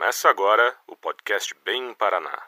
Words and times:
Começa 0.00 0.30
agora 0.30 0.74
o 0.88 0.96
podcast 0.96 1.54
Bem 1.62 1.92
Paraná. 1.92 2.42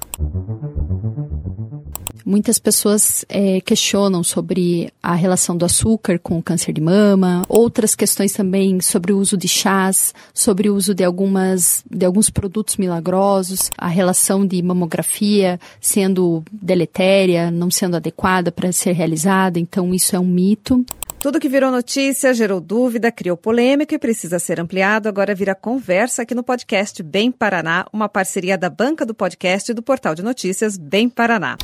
Muitas 2.25 2.59
pessoas 2.59 3.27
é, 3.29 3.61
questionam 3.61 4.25
sobre 4.25 4.91
a 5.03 5.13
relação 5.13 5.55
do 5.55 5.67
açúcar 5.67 6.19
com 6.19 6.39
o 6.39 6.43
câncer 6.43 6.73
de 6.73 6.81
mama, 6.81 7.43
outras 7.51 7.95
questões 7.95 8.33
também 8.33 8.81
sobre 8.81 9.13
o 9.13 9.19
uso 9.19 9.37
de 9.37 9.49
chás, 9.49 10.15
sobre 10.33 10.71
o 10.71 10.75
uso 10.75 10.95
de, 10.95 11.05
algumas, 11.05 11.85
de 11.91 12.07
alguns 12.07 12.31
produtos 12.31 12.79
milagrosos, 12.79 13.71
a 13.77 13.87
relação 13.87 14.47
de 14.47 14.63
mamografia 14.63 15.61
sendo 15.79 16.43
deletéria, 16.51 17.51
não 17.51 17.71
sendo 17.71 17.97
adequada 17.97 18.51
para 18.51 18.73
ser 18.73 18.93
realizada, 18.93 19.59
então 19.59 19.93
isso 19.93 20.17
é 20.17 20.19
um 20.19 20.25
mito. 20.25 20.83
Tudo 21.23 21.39
que 21.39 21.49
virou 21.49 21.71
notícia, 21.71 22.35
gerou 22.35 22.61
dúvida, 22.61 23.13
criou 23.13 23.37
polêmica 23.37 23.95
e 23.95 23.99
precisa 23.99 24.41
ser 24.41 24.59
ampliado, 24.59 25.09
agora 25.09 25.37
vira 25.37 25.55
conversa 25.55 26.23
aqui 26.23 26.35
no 26.35 26.43
podcast 26.43 27.01
Bem 27.01 27.31
Paraná, 27.31 27.87
uma 27.93 28.09
parceria 28.09 28.59
da 28.59 28.69
banca 28.69 29.07
do 29.07 29.15
podcast 29.15 29.71
e 29.71 29.75
do 29.75 29.85
portal 29.85 30.17
de 30.17 30.23
notícias 30.25 30.77
Bem 30.77 31.09
Paraná. 31.09 31.57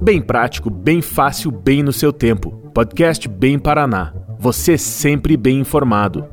Bem 0.00 0.22
prático, 0.22 0.70
bem 0.70 1.02
fácil, 1.02 1.50
bem 1.50 1.82
no 1.82 1.92
seu 1.92 2.14
tempo. 2.14 2.50
Podcast 2.72 3.28
Bem 3.28 3.58
Paraná. 3.58 4.14
Você 4.38 4.78
sempre 4.78 5.36
bem 5.36 5.58
informado. 5.60 6.26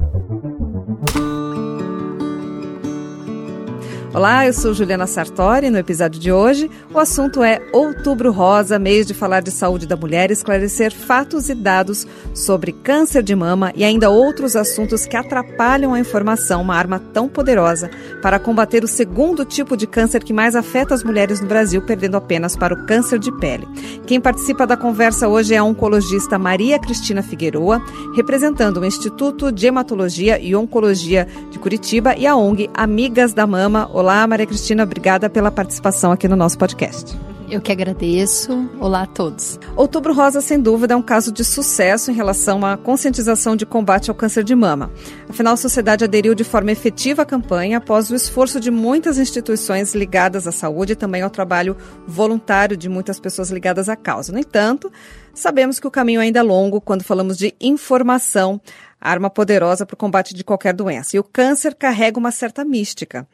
Olá, 4.17 4.47
eu 4.47 4.51
sou 4.51 4.73
Juliana 4.73 5.05
Sartori. 5.05 5.69
No 5.69 5.77
episódio 5.77 6.19
de 6.19 6.31
hoje, 6.31 6.71
o 6.91 6.97
assunto 6.97 7.43
é 7.43 7.61
Outubro 7.71 8.31
Rosa, 8.31 8.79
mês 8.79 9.05
de 9.05 9.13
falar 9.13 9.41
de 9.41 9.51
saúde 9.51 9.85
da 9.85 9.95
mulher, 9.95 10.31
esclarecer 10.31 10.91
fatos 10.91 11.49
e 11.49 11.53
dados 11.53 12.07
sobre 12.33 12.71
câncer 12.71 13.21
de 13.21 13.35
mama 13.35 13.71
e 13.75 13.83
ainda 13.83 14.09
outros 14.09 14.55
assuntos 14.55 15.05
que 15.05 15.15
atrapalham 15.15 15.93
a 15.93 15.99
informação, 15.99 16.63
uma 16.63 16.73
arma 16.73 16.97
tão 17.13 17.29
poderosa 17.29 17.91
para 18.19 18.39
combater 18.39 18.83
o 18.83 18.87
segundo 18.87 19.45
tipo 19.45 19.77
de 19.77 19.85
câncer 19.85 20.23
que 20.23 20.33
mais 20.33 20.55
afeta 20.55 20.95
as 20.95 21.03
mulheres 21.03 21.39
no 21.39 21.47
Brasil, 21.47 21.79
perdendo 21.83 22.17
apenas 22.17 22.55
para 22.55 22.73
o 22.73 22.87
câncer 22.87 23.19
de 23.19 23.31
pele. 23.33 23.67
Quem 24.07 24.19
participa 24.19 24.65
da 24.65 24.75
conversa 24.75 25.27
hoje 25.27 25.53
é 25.53 25.57
a 25.57 25.63
oncologista 25.63 26.39
Maria 26.39 26.79
Cristina 26.79 27.21
Figueroa, 27.21 27.79
representando 28.15 28.79
o 28.79 28.85
Instituto 28.85 29.51
de 29.51 29.67
Hematologia 29.67 30.39
e 30.39 30.55
Oncologia 30.55 31.27
de 31.51 31.59
Curitiba 31.59 32.15
e 32.17 32.25
a 32.25 32.35
ONG 32.35 32.67
Amigas 32.73 33.31
da 33.31 33.45
Mama. 33.45 33.87
Olá, 33.93 34.06
Olá, 34.07 34.25
Maria 34.25 34.47
Cristina, 34.47 34.83
obrigada 34.83 35.29
pela 35.29 35.51
participação 35.51 36.13
aqui 36.13 36.29
no 36.29 36.37
nosso 36.37 36.57
podcast. 36.57 37.13
Eu 37.49 37.59
que 37.59 37.73
agradeço. 37.73 38.69
Olá 38.79 39.01
a 39.01 39.05
todos. 39.05 39.59
Outubro 39.75 40.13
Rosa, 40.13 40.39
sem 40.39 40.61
dúvida, 40.61 40.93
é 40.93 40.97
um 40.97 41.01
caso 41.01 41.29
de 41.29 41.43
sucesso 41.43 42.09
em 42.09 42.13
relação 42.13 42.65
à 42.65 42.77
conscientização 42.77 43.53
de 43.53 43.65
combate 43.65 44.09
ao 44.09 44.15
câncer 44.15 44.45
de 44.45 44.55
mama. 44.55 44.89
Afinal, 45.27 45.55
a 45.55 45.57
sociedade 45.57 46.05
aderiu 46.05 46.33
de 46.33 46.45
forma 46.45 46.71
efetiva 46.71 47.23
à 47.23 47.25
campanha 47.25 47.79
após 47.79 48.09
o 48.09 48.15
esforço 48.15 48.61
de 48.61 48.71
muitas 48.71 49.17
instituições 49.17 49.93
ligadas 49.93 50.47
à 50.47 50.53
saúde 50.53 50.93
e 50.93 50.95
também 50.95 51.21
ao 51.21 51.29
trabalho 51.29 51.75
voluntário 52.07 52.77
de 52.77 52.87
muitas 52.87 53.19
pessoas 53.19 53.51
ligadas 53.51 53.89
à 53.89 53.97
causa. 53.97 54.31
No 54.31 54.39
entanto, 54.39 54.89
sabemos 55.33 55.81
que 55.81 55.87
o 55.87 55.91
caminho 55.91 56.21
ainda 56.21 56.39
é 56.39 56.43
longo 56.43 56.79
quando 56.79 57.03
falamos 57.03 57.37
de 57.37 57.53
informação, 57.59 58.61
arma 59.01 59.29
poderosa 59.29 59.85
para 59.85 59.95
o 59.95 59.97
combate 59.97 60.33
de 60.33 60.45
qualquer 60.45 60.73
doença. 60.73 61.17
E 61.17 61.19
o 61.19 61.25
câncer 61.25 61.75
carrega 61.75 62.17
uma 62.17 62.31
certa 62.31 62.63
mística. 62.63 63.27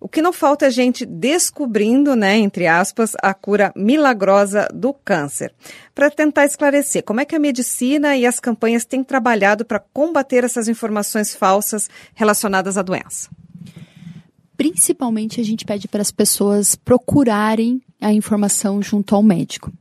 O 0.00 0.08
que 0.08 0.22
não 0.22 0.32
falta 0.32 0.66
é 0.66 0.70
gente 0.70 1.04
descobrindo, 1.04 2.14
né, 2.14 2.36
entre 2.36 2.66
aspas, 2.66 3.12
a 3.20 3.34
cura 3.34 3.72
milagrosa 3.74 4.68
do 4.72 4.92
câncer. 4.92 5.52
Para 5.94 6.10
tentar 6.10 6.44
esclarecer 6.44 7.02
como 7.02 7.20
é 7.20 7.24
que 7.24 7.34
a 7.34 7.40
medicina 7.40 8.16
e 8.16 8.24
as 8.24 8.38
campanhas 8.38 8.84
têm 8.84 9.02
trabalhado 9.02 9.64
para 9.64 9.80
combater 9.80 10.44
essas 10.44 10.68
informações 10.68 11.34
falsas 11.34 11.90
relacionadas 12.14 12.78
à 12.78 12.82
doença. 12.82 13.28
Principalmente 14.56 15.40
a 15.40 15.44
gente 15.44 15.64
pede 15.64 15.88
para 15.88 16.02
as 16.02 16.12
pessoas 16.12 16.76
procurarem 16.76 17.82
a 18.00 18.12
informação 18.12 18.80
junto 18.80 19.14
ao 19.14 19.22
médico 19.22 19.72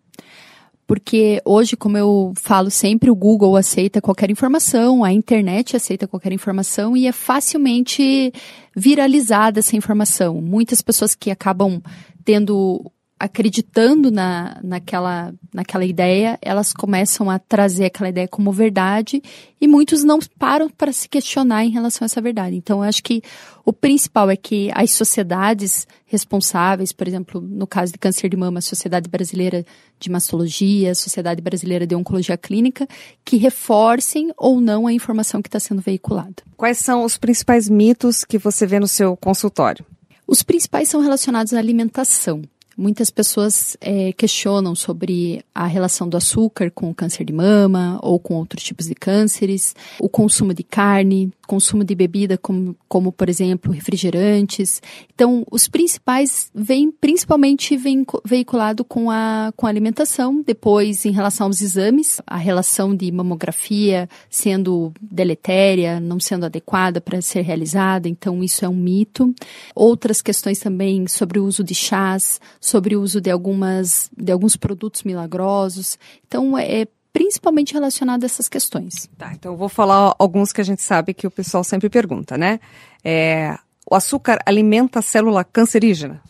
porque 0.88 1.42
hoje, 1.44 1.76
como 1.76 1.98
eu 1.98 2.32
falo 2.38 2.72
sempre, 2.72 3.12
o 3.12 3.16
Google 3.16 3.58
aceita 3.58 4.02
qualquer 4.02 4.32
informação, 4.32 5.04
a 5.04 5.12
internet 5.12 5.76
aceita 5.76 6.08
qualquer 6.08 6.32
informação 6.32 6.96
e 6.96 7.06
é 7.06 7.12
facilmente 7.12 8.32
viralizada 8.74 9.60
essa 9.60 9.76
informação. 9.76 10.42
Muitas 10.42 10.82
pessoas 10.82 11.14
que 11.14 11.30
acabam 11.30 11.82
tendo 12.24 12.90
acreditando 13.20 14.12
na, 14.12 14.60
naquela, 14.64 15.34
naquela 15.54 15.86
ideia, 15.86 16.38
elas 16.42 16.72
começam 16.72 17.30
a 17.30 17.40
trazer 17.40 17.86
aquela 17.86 18.10
ideia 18.10 18.28
como 18.28 18.52
verdade 18.52 19.22
e 19.60 19.68
muitos 19.68 20.04
não 20.04 20.20
param 20.38 20.70
para 20.70 20.92
se 20.92 21.10
questionar 21.10 21.66
em 21.66 21.70
relação 21.70 22.06
a 22.06 22.08
essa 22.08 22.22
verdade. 22.22 22.56
Então, 22.56 22.84
eu 22.84 22.90
acho 22.90 23.02
que 23.02 23.24
o 23.66 23.74
principal 23.74 24.30
é 24.30 24.36
que 24.36 24.70
as 24.74 24.92
sociedades 24.92 25.88
responsáveis, 26.06 26.92
por 26.92 27.08
exemplo, 27.08 27.42
no 27.42 27.66
caso 27.66 27.92
de 27.92 27.98
câncer 27.98 28.30
de 28.30 28.38
mama, 28.38 28.60
a 28.60 28.62
Sociedade 28.62 29.10
Brasileira 29.10 29.66
de 30.00 30.12
Mastologia, 30.12 30.92
a 30.92 30.96
Sociedade 30.96 31.42
Brasileira 31.42 31.88
de 31.88 31.96
Oncologia 31.96 32.38
Clínica, 32.38 32.88
que 33.26 33.38
reforcem 33.38 34.32
ou 34.38 34.62
não 34.62 34.86
a 34.86 34.94
informação 34.94 35.42
que 35.42 35.48
está 35.48 35.60
sendo 35.60 35.82
veiculada. 35.82 36.36
Quais 36.56 36.78
são 36.78 37.04
os 37.04 37.18
principais 37.18 37.68
mitos 37.68 38.24
que 38.24 38.38
você 38.38 38.68
vê 38.68 38.80
no 38.80 38.88
seu 38.88 39.18
consultório? 39.18 39.84
Os 40.28 40.44
principais 40.44 40.90
são 40.90 41.02
relacionados 41.02 41.54
à 41.54 41.58
alimentação. 41.58 42.44
Muitas 42.78 43.10
pessoas 43.10 43.76
é, 43.82 44.14
questionam 44.14 44.76
sobre 44.76 45.44
a 45.54 45.66
relação 45.66 46.08
do 46.08 46.16
açúcar 46.16 46.70
com 46.70 46.92
o 46.92 46.94
câncer 46.94 47.24
de 47.24 47.34
mama 47.34 48.00
ou 48.04 48.20
com 48.20 48.36
outros 48.36 48.64
tipos 48.64 48.86
de 48.86 48.94
cânceres, 48.94 49.76
o 50.00 50.08
consumo 50.08 50.54
de 50.54 50.62
carne, 50.62 51.32
consumo 51.48 51.84
de 51.84 51.96
bebida 51.96 52.38
como, 52.38 52.76
como 52.88 53.12
por 53.12 53.30
exemplo, 53.30 53.72
refrigerantes. 53.72 54.80
Então, 55.12 55.44
os 55.50 55.68
principais 55.68 56.52
vêm 56.54 56.92
principalmente 56.92 57.76
vem 57.76 58.06
veiculado 58.24 58.84
com 58.84 59.10
a, 59.10 59.52
com 59.56 59.66
a 59.66 59.70
alimentação, 59.70 60.44
depois 60.46 61.04
em 61.04 61.12
relação 61.12 61.48
aos 61.48 61.62
exames, 61.62 62.22
a 62.28 62.38
relação 62.38 62.96
de 62.96 63.12
mamografia 63.12 64.08
sendo 64.30 64.94
deletéria, 65.02 66.00
não 66.00 66.20
sendo 66.20 66.46
adequada 66.46 67.02
para 67.02 67.22
ser 67.22 67.42
realizada, 67.42 68.08
então 68.08 68.44
isso 68.44 68.64
é 68.64 68.70
um 68.70 68.76
mito. 68.76 69.34
Outras 69.74 70.22
questões 70.22 70.60
também 70.60 71.08
sobre 71.08 71.40
o 71.40 71.46
uso 71.46 71.64
de 71.64 71.74
chás, 71.74 72.40
sobre 72.68 72.96
o 72.96 73.02
uso 73.02 73.22
de 73.22 73.32
algumas 73.32 74.10
de 74.16 74.32
alguns 74.32 74.56
produtos 74.56 75.04
milagrosos. 75.04 75.98
Então 76.28 76.58
é 76.58 76.88
principalmente 77.14 77.74
relacionado 77.74 78.24
a 78.24 78.26
essas 78.26 78.48
questões. 78.48 79.10
Tá, 79.18 79.32
então 79.34 79.54
eu 79.54 79.58
vou 79.58 79.70
falar 79.70 80.14
alguns 80.20 80.52
que 80.52 80.62
a 80.62 80.64
gente 80.64 80.82
sabe 80.82 81.14
que 81.14 81.26
o 81.26 81.32
pessoal 81.32 81.64
sempre 81.64 81.90
pergunta, 81.90 82.38
né? 82.38 82.60
É, 83.04 83.58
o 83.90 83.96
açúcar 83.96 84.40
alimenta 84.46 85.00
a 85.00 85.02
célula 85.02 85.44
cancerígena? 85.44 86.22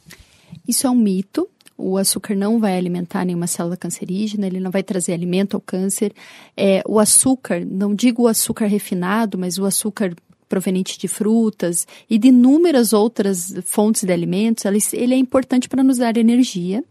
Isso 0.67 0.85
é 0.85 0.89
um 0.89 0.95
mito. 0.95 1.49
O 1.77 1.97
açúcar 1.97 2.35
não 2.35 2.59
vai 2.59 2.77
alimentar 2.77 3.25
nenhuma 3.25 3.45
célula 3.47 3.77
cancerígena, 3.77 4.47
ele 4.47 4.59
não 4.59 4.71
vai 4.71 4.81
trazer 4.81 5.13
alimento 5.13 5.55
ao 5.55 5.61
câncer. 5.61 6.11
É, 6.55 6.81
o 6.87 6.99
açúcar, 6.99 7.63
não 7.65 7.93
digo 7.93 8.23
o 8.23 8.27
açúcar 8.27 8.65
refinado, 8.65 9.37
mas 9.37 9.57
o 9.57 9.65
açúcar 9.65 10.15
proveniente 10.47 10.97
de 10.97 11.07
frutas 11.07 11.87
e 12.09 12.17
de 12.17 12.29
inúmeras 12.29 12.93
outras 12.93 13.53
fontes 13.65 14.03
de 14.03 14.11
alimentos, 14.11 14.65
ele 14.93 15.13
é 15.13 15.17
importante 15.17 15.67
para 15.67 15.83
nos 15.83 15.97
dar 15.97 16.17
energia. 16.17 16.83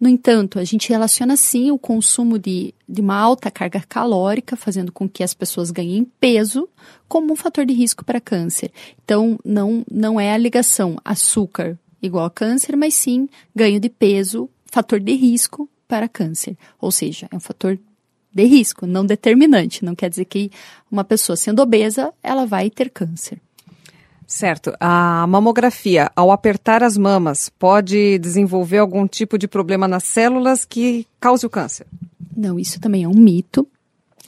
No 0.00 0.08
entanto, 0.08 0.58
a 0.58 0.64
gente 0.64 0.88
relaciona 0.88 1.36
sim 1.36 1.70
o 1.70 1.78
consumo 1.78 2.38
de, 2.38 2.74
de 2.88 3.02
uma 3.02 3.16
alta 3.16 3.50
carga 3.50 3.84
calórica, 3.86 4.56
fazendo 4.56 4.90
com 4.90 5.06
que 5.06 5.22
as 5.22 5.34
pessoas 5.34 5.70
ganhem 5.70 6.10
peso, 6.18 6.66
como 7.06 7.34
um 7.34 7.36
fator 7.36 7.66
de 7.66 7.74
risco 7.74 8.02
para 8.02 8.18
câncer. 8.18 8.72
Então, 9.04 9.38
não, 9.44 9.84
não 9.90 10.18
é 10.18 10.32
a 10.32 10.38
ligação 10.38 10.96
açúcar 11.04 11.78
igual 12.00 12.24
a 12.24 12.30
câncer, 12.30 12.76
mas 12.76 12.94
sim 12.94 13.28
ganho 13.54 13.78
de 13.78 13.90
peso, 13.90 14.48
fator 14.64 14.98
de 14.98 15.12
risco 15.12 15.68
para 15.86 16.08
câncer. 16.08 16.56
Ou 16.80 16.90
seja, 16.90 17.28
é 17.30 17.36
um 17.36 17.40
fator 17.40 17.78
de 18.32 18.44
risco, 18.44 18.86
não 18.86 19.04
determinante. 19.04 19.84
Não 19.84 19.94
quer 19.94 20.08
dizer 20.08 20.24
que 20.24 20.50
uma 20.90 21.04
pessoa 21.04 21.36
sendo 21.36 21.60
obesa, 21.60 22.12
ela 22.22 22.46
vai 22.46 22.70
ter 22.70 22.90
câncer. 22.90 23.40
Certo. 24.26 24.72
A 24.78 25.26
mamografia, 25.26 26.10
ao 26.14 26.30
apertar 26.30 26.84
as 26.84 26.96
mamas, 26.96 27.48
pode 27.48 28.16
desenvolver 28.20 28.78
algum 28.78 29.06
tipo 29.06 29.36
de 29.36 29.48
problema 29.48 29.88
nas 29.88 30.04
células 30.04 30.64
que 30.64 31.04
cause 31.18 31.44
o 31.44 31.50
câncer? 31.50 31.84
Não, 32.36 32.56
isso 32.58 32.80
também 32.80 33.02
é 33.02 33.08
um 33.08 33.14
mito. 33.14 33.66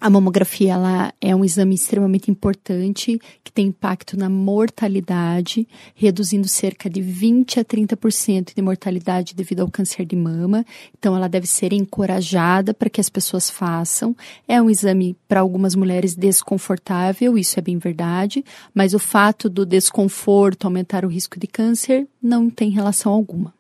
A 0.03 0.11
mamografia 0.11 0.73
ela 0.73 1.15
é 1.21 1.33
um 1.33 1.45
exame 1.45 1.77
extremamente 1.77 2.29
importante 2.29 3.21
que 3.45 3.53
tem 3.53 3.69
impacto 3.69 4.19
na 4.19 4.29
mortalidade, 4.29 5.65
reduzindo 5.95 6.49
cerca 6.49 6.91
de 6.91 7.01
20 7.01 7.61
a 7.61 7.65
30% 7.65 8.53
de 8.53 8.61
mortalidade 8.61 9.33
devido 9.33 9.61
ao 9.61 9.71
câncer 9.71 10.05
de 10.05 10.17
mama. 10.17 10.67
Então, 10.99 11.15
ela 11.15 11.29
deve 11.29 11.47
ser 11.47 11.73
encorajada 11.73 12.75
para 12.75 12.91
que 12.91 13.01
as 13.01 13.09
pessoas 13.09 13.49
façam. 13.49 14.13
É 14.49 14.61
um 14.61 14.69
exame 14.69 15.17
para 15.29 15.39
algumas 15.39 15.77
mulheres 15.77 16.17
desconfortável, 16.17 17.39
isso 17.39 17.57
é 17.61 17.63
bem 17.63 17.79
verdade, 17.79 18.45
mas 18.75 18.95
o 18.95 18.99
fato 18.99 19.49
do 19.49 19.65
desconforto 19.65 20.65
aumentar 20.65 21.05
o 21.05 21.09
risco 21.09 21.39
de 21.39 21.47
câncer 21.47 22.09
não 22.21 22.51
tem 22.51 22.71
relação 22.71 23.13
alguma. 23.13 23.55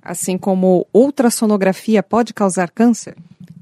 Assim 0.00 0.38
como 0.38 0.86
ultrassonografia 0.94 2.00
pode 2.00 2.32
causar 2.32 2.70
câncer? 2.70 3.16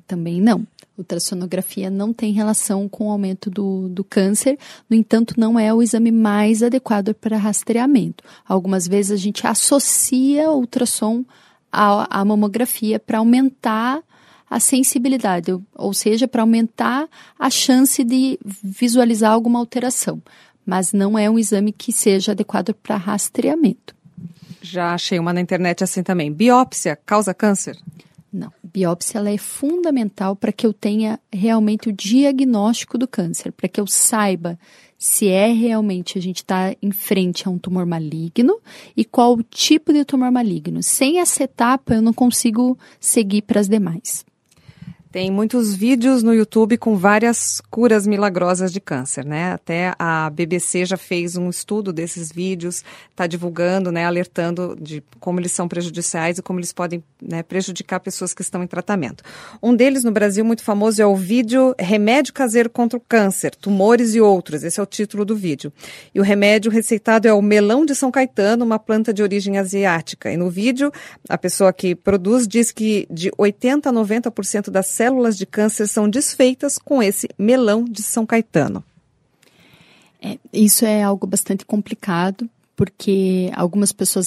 Também 0.06 0.42
não 0.42 0.66
Ultrassonografia 0.98 1.90
não 1.90 2.12
tem 2.12 2.32
relação 2.32 2.88
com 2.88 3.08
o 3.08 3.10
aumento 3.10 3.50
do, 3.50 3.88
do 3.88 4.02
câncer, 4.02 4.58
no 4.88 4.96
entanto, 4.96 5.34
não 5.38 5.58
é 5.58 5.72
o 5.72 5.82
exame 5.82 6.10
mais 6.10 6.62
adequado 6.62 7.14
para 7.14 7.36
rastreamento. 7.36 8.24
Algumas 8.48 8.88
vezes 8.88 9.12
a 9.12 9.16
gente 9.16 9.46
associa 9.46 10.50
o 10.50 10.56
ultrassom 10.56 11.24
à, 11.70 12.20
à 12.20 12.24
mamografia 12.24 12.98
para 12.98 13.18
aumentar 13.18 14.02
a 14.48 14.60
sensibilidade, 14.60 15.58
ou 15.74 15.92
seja, 15.92 16.26
para 16.26 16.42
aumentar 16.42 17.08
a 17.38 17.50
chance 17.50 18.02
de 18.02 18.38
visualizar 18.62 19.32
alguma 19.32 19.58
alteração. 19.58 20.22
Mas 20.64 20.92
não 20.92 21.18
é 21.18 21.28
um 21.28 21.38
exame 21.38 21.72
que 21.72 21.92
seja 21.92 22.32
adequado 22.32 22.72
para 22.74 22.96
rastreamento. 22.96 23.94
Já 24.62 24.94
achei 24.94 25.18
uma 25.18 25.32
na 25.32 25.40
internet 25.40 25.84
assim 25.84 26.02
também. 26.02 26.32
Biópsia 26.32 26.96
causa 26.96 27.34
câncer? 27.34 27.76
Não. 28.36 28.52
Biópsia 28.62 29.18
ela 29.18 29.30
é 29.30 29.38
fundamental 29.38 30.36
para 30.36 30.52
que 30.52 30.66
eu 30.66 30.72
tenha 30.74 31.18
realmente 31.32 31.88
o 31.88 31.92
diagnóstico 31.92 32.98
do 32.98 33.08
câncer, 33.08 33.50
para 33.50 33.66
que 33.66 33.80
eu 33.80 33.86
saiba 33.86 34.58
se 34.98 35.28
é 35.28 35.52
realmente 35.52 36.18
a 36.18 36.22
gente 36.22 36.38
está 36.38 36.74
em 36.82 36.90
frente 36.90 37.48
a 37.48 37.50
um 37.50 37.58
tumor 37.58 37.86
maligno 37.86 38.60
e 38.94 39.06
qual 39.06 39.32
o 39.32 39.42
tipo 39.42 39.90
de 39.90 40.04
tumor 40.04 40.30
maligno. 40.30 40.82
Sem 40.82 41.18
essa 41.18 41.44
etapa, 41.44 41.94
eu 41.94 42.02
não 42.02 42.12
consigo 42.12 42.78
seguir 43.00 43.40
para 43.42 43.60
as 43.60 43.68
demais. 43.68 44.24
Tem 45.16 45.30
muitos 45.30 45.74
vídeos 45.74 46.22
no 46.22 46.34
YouTube 46.34 46.76
com 46.76 46.94
várias 46.94 47.62
curas 47.70 48.06
milagrosas 48.06 48.70
de 48.70 48.82
câncer, 48.82 49.24
né? 49.24 49.54
Até 49.54 49.94
a 49.98 50.28
BBC 50.28 50.84
já 50.84 50.98
fez 50.98 51.38
um 51.38 51.48
estudo 51.48 51.90
desses 51.90 52.30
vídeos, 52.30 52.84
está 53.12 53.26
divulgando, 53.26 53.90
né, 53.90 54.04
alertando 54.04 54.76
de 54.78 55.02
como 55.18 55.40
eles 55.40 55.52
são 55.52 55.66
prejudiciais 55.68 56.36
e 56.36 56.42
como 56.42 56.58
eles 56.58 56.70
podem 56.70 57.02
né, 57.18 57.42
prejudicar 57.42 57.98
pessoas 57.98 58.34
que 58.34 58.42
estão 58.42 58.62
em 58.62 58.66
tratamento. 58.66 59.24
Um 59.62 59.74
deles 59.74 60.04
no 60.04 60.12
Brasil 60.12 60.44
muito 60.44 60.62
famoso 60.62 61.00
é 61.00 61.06
o 61.06 61.16
vídeo 61.16 61.74
Remédio 61.78 62.34
Caseiro 62.34 62.68
contra 62.68 62.98
o 62.98 63.00
Câncer, 63.00 63.54
Tumores 63.54 64.14
e 64.14 64.20
Outros. 64.20 64.64
Esse 64.64 64.78
é 64.78 64.82
o 64.82 64.86
título 64.86 65.24
do 65.24 65.34
vídeo. 65.34 65.72
E 66.14 66.20
o 66.20 66.22
remédio 66.22 66.70
receitado 66.70 67.26
é 67.26 67.32
o 67.32 67.40
melão 67.40 67.86
de 67.86 67.94
São 67.94 68.10
Caetano, 68.10 68.66
uma 68.66 68.78
planta 68.78 69.14
de 69.14 69.22
origem 69.22 69.56
asiática. 69.56 70.30
E 70.30 70.36
no 70.36 70.50
vídeo, 70.50 70.92
a 71.26 71.38
pessoa 71.38 71.72
que 71.72 71.94
produz 71.94 72.46
diz 72.46 72.70
que 72.70 73.08
de 73.10 73.32
80 73.38 73.88
a 73.88 73.92
90% 73.94 74.68
das 74.68 74.88
células 74.88 75.05
células 75.06 75.38
de 75.38 75.46
câncer 75.46 75.86
são 75.86 76.10
desfeitas 76.10 76.78
com 76.78 77.00
esse 77.00 77.28
melão 77.38 77.84
de 77.84 78.02
São 78.02 78.26
Caetano. 78.26 78.82
É, 80.20 80.36
isso 80.52 80.84
é 80.84 81.00
algo 81.00 81.28
bastante 81.28 81.64
complicado, 81.64 82.50
porque 82.74 83.50
algumas 83.54 83.92
pessoas 83.92 84.26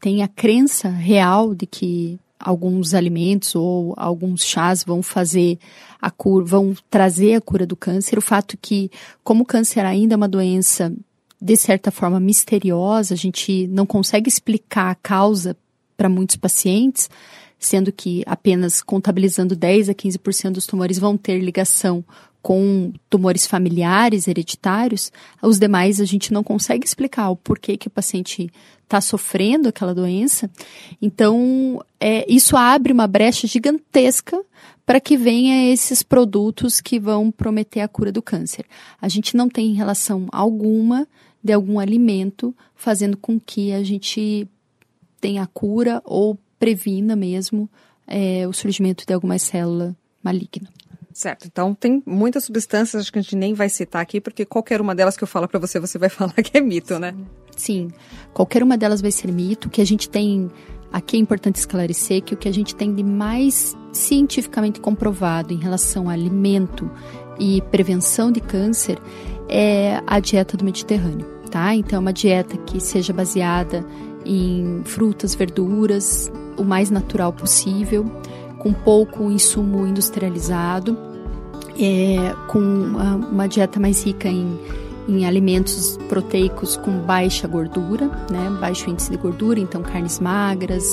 têm 0.00 0.24
a 0.24 0.28
crença 0.28 0.88
real 0.88 1.54
de 1.54 1.64
que 1.64 2.18
alguns 2.40 2.92
alimentos 2.92 3.54
ou 3.54 3.94
alguns 3.96 4.44
chás 4.44 4.82
vão 4.82 5.00
fazer 5.00 5.58
a 6.02 6.10
cura, 6.10 6.44
vão 6.44 6.74
trazer 6.90 7.34
a 7.34 7.40
cura 7.40 7.64
do 7.64 7.76
câncer. 7.76 8.18
O 8.18 8.22
fato 8.22 8.58
que, 8.60 8.90
como 9.22 9.44
o 9.44 9.46
câncer 9.46 9.84
ainda 9.84 10.14
é 10.14 10.16
uma 10.16 10.28
doença 10.28 10.92
de 11.40 11.56
certa 11.56 11.92
forma 11.92 12.18
misteriosa, 12.18 13.14
a 13.14 13.16
gente 13.16 13.68
não 13.68 13.86
consegue 13.86 14.28
explicar 14.28 14.90
a 14.90 14.94
causa 14.96 15.56
para 15.96 16.08
muitos 16.08 16.34
pacientes, 16.34 17.08
sendo 17.58 17.92
que 17.92 18.22
apenas 18.26 18.82
contabilizando 18.82 19.56
10 19.56 19.88
a 19.88 19.94
15% 19.94 20.52
dos 20.52 20.66
tumores 20.66 20.98
vão 20.98 21.16
ter 21.16 21.38
ligação 21.38 22.04
com 22.46 22.92
tumores 23.10 23.44
familiares 23.44 24.28
hereditários, 24.28 25.10
os 25.42 25.58
demais 25.58 26.00
a 26.00 26.04
gente 26.04 26.32
não 26.32 26.44
consegue 26.44 26.86
explicar 26.86 27.28
o 27.30 27.36
porquê 27.36 27.76
que 27.76 27.88
o 27.88 27.90
paciente 27.90 28.48
está 28.84 29.00
sofrendo 29.00 29.68
aquela 29.68 29.92
doença. 29.92 30.48
Então, 31.02 31.84
é, 31.98 32.24
isso 32.32 32.56
abre 32.56 32.92
uma 32.92 33.08
brecha 33.08 33.48
gigantesca 33.48 34.40
para 34.86 35.00
que 35.00 35.16
venha 35.16 35.72
esses 35.72 36.04
produtos 36.04 36.80
que 36.80 37.00
vão 37.00 37.32
prometer 37.32 37.80
a 37.80 37.88
cura 37.88 38.12
do 38.12 38.22
câncer. 38.22 38.64
A 39.02 39.08
gente 39.08 39.36
não 39.36 39.48
tem 39.48 39.74
relação 39.74 40.28
alguma 40.30 41.08
de 41.42 41.52
algum 41.52 41.80
alimento 41.80 42.54
fazendo 42.76 43.16
com 43.16 43.40
que 43.40 43.72
a 43.72 43.82
gente 43.82 44.48
tenha 45.20 45.44
cura 45.48 46.00
ou 46.04 46.38
previna 46.58 47.16
mesmo 47.16 47.68
é, 48.06 48.46
o 48.46 48.52
surgimento 48.52 49.04
de 49.06 49.12
alguma 49.12 49.38
célula 49.38 49.96
maligna. 50.22 50.68
Certo. 51.16 51.46
Então, 51.46 51.74
tem 51.74 52.02
muitas 52.04 52.44
substâncias 52.44 53.00
acho 53.00 53.12
que 53.12 53.18
a 53.18 53.22
gente 53.22 53.36
nem 53.36 53.54
vai 53.54 53.70
citar 53.70 54.02
aqui, 54.02 54.20
porque 54.20 54.44
qualquer 54.44 54.82
uma 54.82 54.94
delas 54.94 55.16
que 55.16 55.24
eu 55.24 55.28
falar 55.28 55.48
para 55.48 55.58
você, 55.58 55.80
você 55.80 55.98
vai 55.98 56.10
falar 56.10 56.34
que 56.34 56.58
é 56.58 56.60
mito, 56.60 56.98
né? 56.98 57.14
Sim. 57.56 57.88
Qualquer 58.34 58.62
uma 58.62 58.76
delas 58.76 59.00
vai 59.00 59.10
ser 59.10 59.32
mito. 59.32 59.66
O 59.66 59.70
que 59.70 59.80
a 59.80 59.86
gente 59.86 60.10
tem. 60.10 60.50
Aqui 60.92 61.16
é 61.16 61.20
importante 61.20 61.56
esclarecer 61.56 62.22
que 62.22 62.34
o 62.34 62.36
que 62.36 62.48
a 62.48 62.52
gente 62.52 62.74
tem 62.74 62.94
de 62.94 63.02
mais 63.02 63.74
cientificamente 63.92 64.78
comprovado 64.78 65.52
em 65.52 65.56
relação 65.56 66.08
a 66.08 66.12
alimento 66.12 66.90
e 67.40 67.62
prevenção 67.70 68.30
de 68.30 68.40
câncer 68.40 68.98
é 69.48 70.00
a 70.06 70.20
dieta 70.20 70.56
do 70.56 70.64
Mediterrâneo, 70.64 71.26
tá? 71.50 71.74
Então, 71.74 71.96
é 71.96 72.00
uma 72.00 72.12
dieta 72.12 72.58
que 72.58 72.78
seja 72.78 73.12
baseada 73.12 73.84
em 74.26 74.82
frutas, 74.84 75.34
verduras, 75.34 76.30
o 76.56 76.64
mais 76.64 76.90
natural 76.90 77.32
possível, 77.32 78.04
com 78.58 78.72
pouco 78.72 79.30
insumo 79.30 79.86
industrializado, 79.86 80.96
é, 81.78 82.34
com 82.48 82.58
uma, 82.58 83.46
dieta 83.46 83.78
mais 83.78 84.02
rica 84.04 84.28
em, 84.28 84.58
em 85.08 85.26
alimentos 85.26 85.98
proteicos 86.08 86.76
com 86.76 86.98
baixa 87.00 87.46
gordura, 87.46 88.06
né, 88.30 88.56
baixo 88.60 88.90
índice 88.90 89.10
de 89.10 89.16
gordura, 89.16 89.60
então 89.60 89.82
carnes 89.82 90.18
magras, 90.18 90.84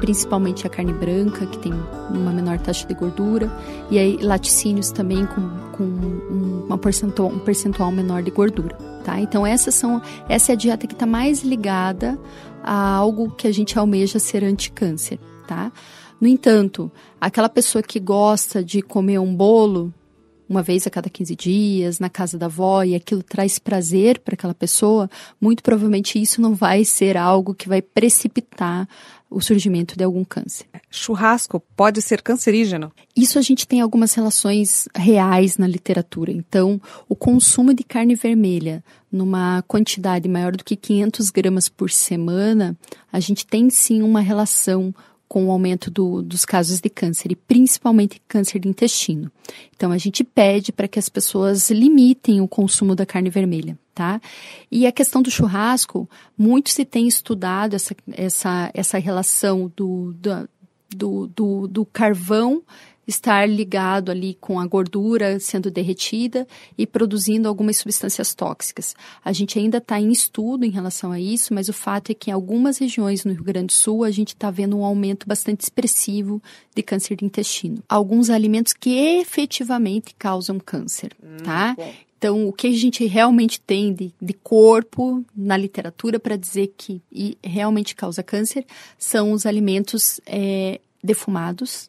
principalmente 0.00 0.66
a 0.66 0.70
carne 0.70 0.92
branca, 0.92 1.46
que 1.46 1.58
tem 1.58 1.72
uma 2.10 2.32
menor 2.32 2.58
taxa 2.58 2.86
de 2.86 2.94
gordura, 2.94 3.50
e 3.90 3.98
aí 3.98 4.16
laticínios 4.16 4.90
também 4.90 5.26
com, 5.26 5.48
com 5.72 5.84
uma 6.66 6.78
percentual, 6.78 7.28
um 7.28 7.38
percentual 7.38 7.92
menor 7.92 8.22
de 8.22 8.30
gordura. 8.30 8.76
Tá? 9.04 9.20
Então 9.20 9.46
essas 9.46 9.74
são, 9.74 10.02
essa 10.28 10.52
é 10.52 10.54
a 10.54 10.56
dieta 10.56 10.86
que 10.86 10.94
está 10.94 11.06
mais 11.06 11.42
ligada 11.42 12.18
a 12.62 12.94
algo 12.94 13.30
que 13.30 13.46
a 13.46 13.52
gente 13.52 13.78
almeja 13.78 14.18
ser 14.18 14.44
anticâncer, 14.44 15.18
tá? 15.46 15.72
No 16.20 16.28
entanto, 16.28 16.92
aquela 17.18 17.48
pessoa 17.48 17.82
que 17.82 17.98
gosta 17.98 18.62
de 18.62 18.82
comer 18.82 19.18
um 19.18 19.34
bolo 19.34 19.92
uma 20.50 20.64
vez 20.64 20.84
a 20.84 20.90
cada 20.90 21.08
15 21.08 21.36
dias, 21.36 22.00
na 22.00 22.10
casa 22.10 22.36
da 22.36 22.46
avó, 22.46 22.82
e 22.82 22.96
aquilo 22.96 23.22
traz 23.22 23.56
prazer 23.60 24.18
para 24.18 24.34
aquela 24.34 24.52
pessoa, 24.52 25.08
muito 25.40 25.62
provavelmente 25.62 26.20
isso 26.20 26.42
não 26.42 26.56
vai 26.56 26.84
ser 26.84 27.16
algo 27.16 27.54
que 27.54 27.68
vai 27.68 27.80
precipitar 27.80 28.88
o 29.30 29.40
surgimento 29.40 29.96
de 29.96 30.02
algum 30.02 30.24
câncer. 30.24 30.66
Churrasco 30.90 31.62
pode 31.76 32.02
ser 32.02 32.20
cancerígeno? 32.20 32.90
Isso 33.16 33.38
a 33.38 33.42
gente 33.42 33.64
tem 33.64 33.80
algumas 33.80 34.12
relações 34.12 34.88
reais 34.92 35.56
na 35.56 35.68
literatura. 35.68 36.32
Então, 36.32 36.80
o 37.08 37.14
consumo 37.14 37.72
de 37.72 37.84
carne 37.84 38.16
vermelha 38.16 38.82
numa 39.10 39.62
quantidade 39.68 40.28
maior 40.28 40.56
do 40.56 40.64
que 40.64 40.74
500 40.74 41.30
gramas 41.30 41.68
por 41.68 41.90
semana, 41.90 42.76
a 43.12 43.20
gente 43.20 43.46
tem 43.46 43.70
sim 43.70 44.02
uma 44.02 44.20
relação 44.20 44.92
com 45.30 45.46
o 45.46 45.52
aumento 45.52 45.92
do, 45.92 46.22
dos 46.22 46.44
casos 46.44 46.80
de 46.80 46.90
câncer, 46.90 47.30
e 47.30 47.36
principalmente 47.36 48.20
câncer 48.26 48.58
de 48.58 48.66
intestino. 48.66 49.30
Então, 49.76 49.92
a 49.92 49.96
gente 49.96 50.24
pede 50.24 50.72
para 50.72 50.88
que 50.88 50.98
as 50.98 51.08
pessoas 51.08 51.70
limitem 51.70 52.40
o 52.40 52.48
consumo 52.48 52.96
da 52.96 53.06
carne 53.06 53.30
vermelha, 53.30 53.78
tá? 53.94 54.20
E 54.68 54.88
a 54.88 54.92
questão 54.92 55.22
do 55.22 55.30
churrasco, 55.30 56.10
muito 56.36 56.70
se 56.70 56.84
tem 56.84 57.06
estudado 57.06 57.74
essa, 57.74 57.94
essa, 58.10 58.70
essa 58.74 58.98
relação 58.98 59.72
do, 59.76 60.12
do, 60.14 61.28
do, 61.28 61.68
do 61.68 61.86
carvão 61.86 62.60
estar 63.10 63.48
ligado 63.48 64.10
ali 64.10 64.34
com 64.40 64.58
a 64.58 64.66
gordura 64.66 65.38
sendo 65.40 65.70
derretida 65.70 66.46
e 66.78 66.86
produzindo 66.86 67.48
algumas 67.48 67.76
substâncias 67.76 68.34
tóxicas. 68.34 68.94
A 69.24 69.32
gente 69.32 69.58
ainda 69.58 69.78
está 69.78 70.00
em 70.00 70.10
estudo 70.10 70.64
em 70.64 70.70
relação 70.70 71.12
a 71.12 71.20
isso, 71.20 71.52
mas 71.52 71.68
o 71.68 71.72
fato 71.72 72.10
é 72.10 72.14
que 72.14 72.30
em 72.30 72.32
algumas 72.32 72.78
regiões 72.78 73.24
no 73.24 73.32
Rio 73.32 73.44
Grande 73.44 73.66
do 73.66 73.72
Sul 73.72 74.04
a 74.04 74.10
gente 74.10 74.28
está 74.28 74.50
vendo 74.50 74.78
um 74.78 74.84
aumento 74.84 75.26
bastante 75.26 75.62
expressivo 75.62 76.42
de 76.74 76.82
câncer 76.82 77.16
de 77.16 77.24
intestino. 77.24 77.82
Alguns 77.88 78.30
alimentos 78.30 78.72
que 78.72 78.96
efetivamente 79.20 80.14
causam 80.18 80.58
câncer, 80.58 81.12
hum, 81.22 81.36
tá? 81.44 81.74
Bom. 81.76 81.92
Então, 82.16 82.46
o 82.46 82.52
que 82.52 82.66
a 82.66 82.72
gente 82.72 83.06
realmente 83.06 83.58
tem 83.58 83.94
de, 83.94 84.12
de 84.20 84.34
corpo 84.34 85.24
na 85.34 85.56
literatura 85.56 86.20
para 86.20 86.36
dizer 86.36 86.74
que 86.76 87.00
realmente 87.42 87.94
causa 87.94 88.22
câncer 88.22 88.66
são 88.98 89.32
os 89.32 89.46
alimentos 89.46 90.20
é, 90.26 90.82
defumados, 91.02 91.88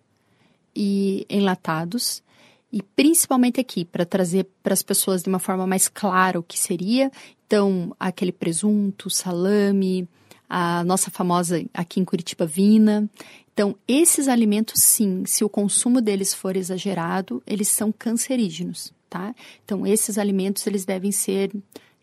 e 0.75 1.25
enlatados. 1.29 2.23
E 2.71 2.81
principalmente 2.81 3.59
aqui, 3.59 3.83
para 3.83 4.05
trazer 4.05 4.47
para 4.63 4.73
as 4.73 4.81
pessoas 4.81 5.21
de 5.21 5.29
uma 5.29 5.39
forma 5.39 5.67
mais 5.67 5.87
clara 5.87 6.39
o 6.39 6.43
que 6.43 6.57
seria. 6.57 7.11
Então, 7.45 7.95
aquele 7.99 8.31
presunto, 8.31 9.09
salame, 9.09 10.07
a 10.49 10.83
nossa 10.83 11.11
famosa 11.11 11.63
aqui 11.73 11.99
em 11.99 12.05
Curitiba 12.05 12.45
vina. 12.45 13.09
Então, 13.53 13.75
esses 13.87 14.27
alimentos, 14.27 14.81
sim, 14.81 15.23
se 15.25 15.43
o 15.43 15.49
consumo 15.49 16.01
deles 16.01 16.33
for 16.33 16.55
exagerado, 16.55 17.43
eles 17.45 17.67
são 17.67 17.91
cancerígenos, 17.91 18.93
tá? 19.09 19.35
Então, 19.65 19.85
esses 19.85 20.17
alimentos, 20.17 20.65
eles 20.65 20.85
devem 20.85 21.11
ser 21.11 21.51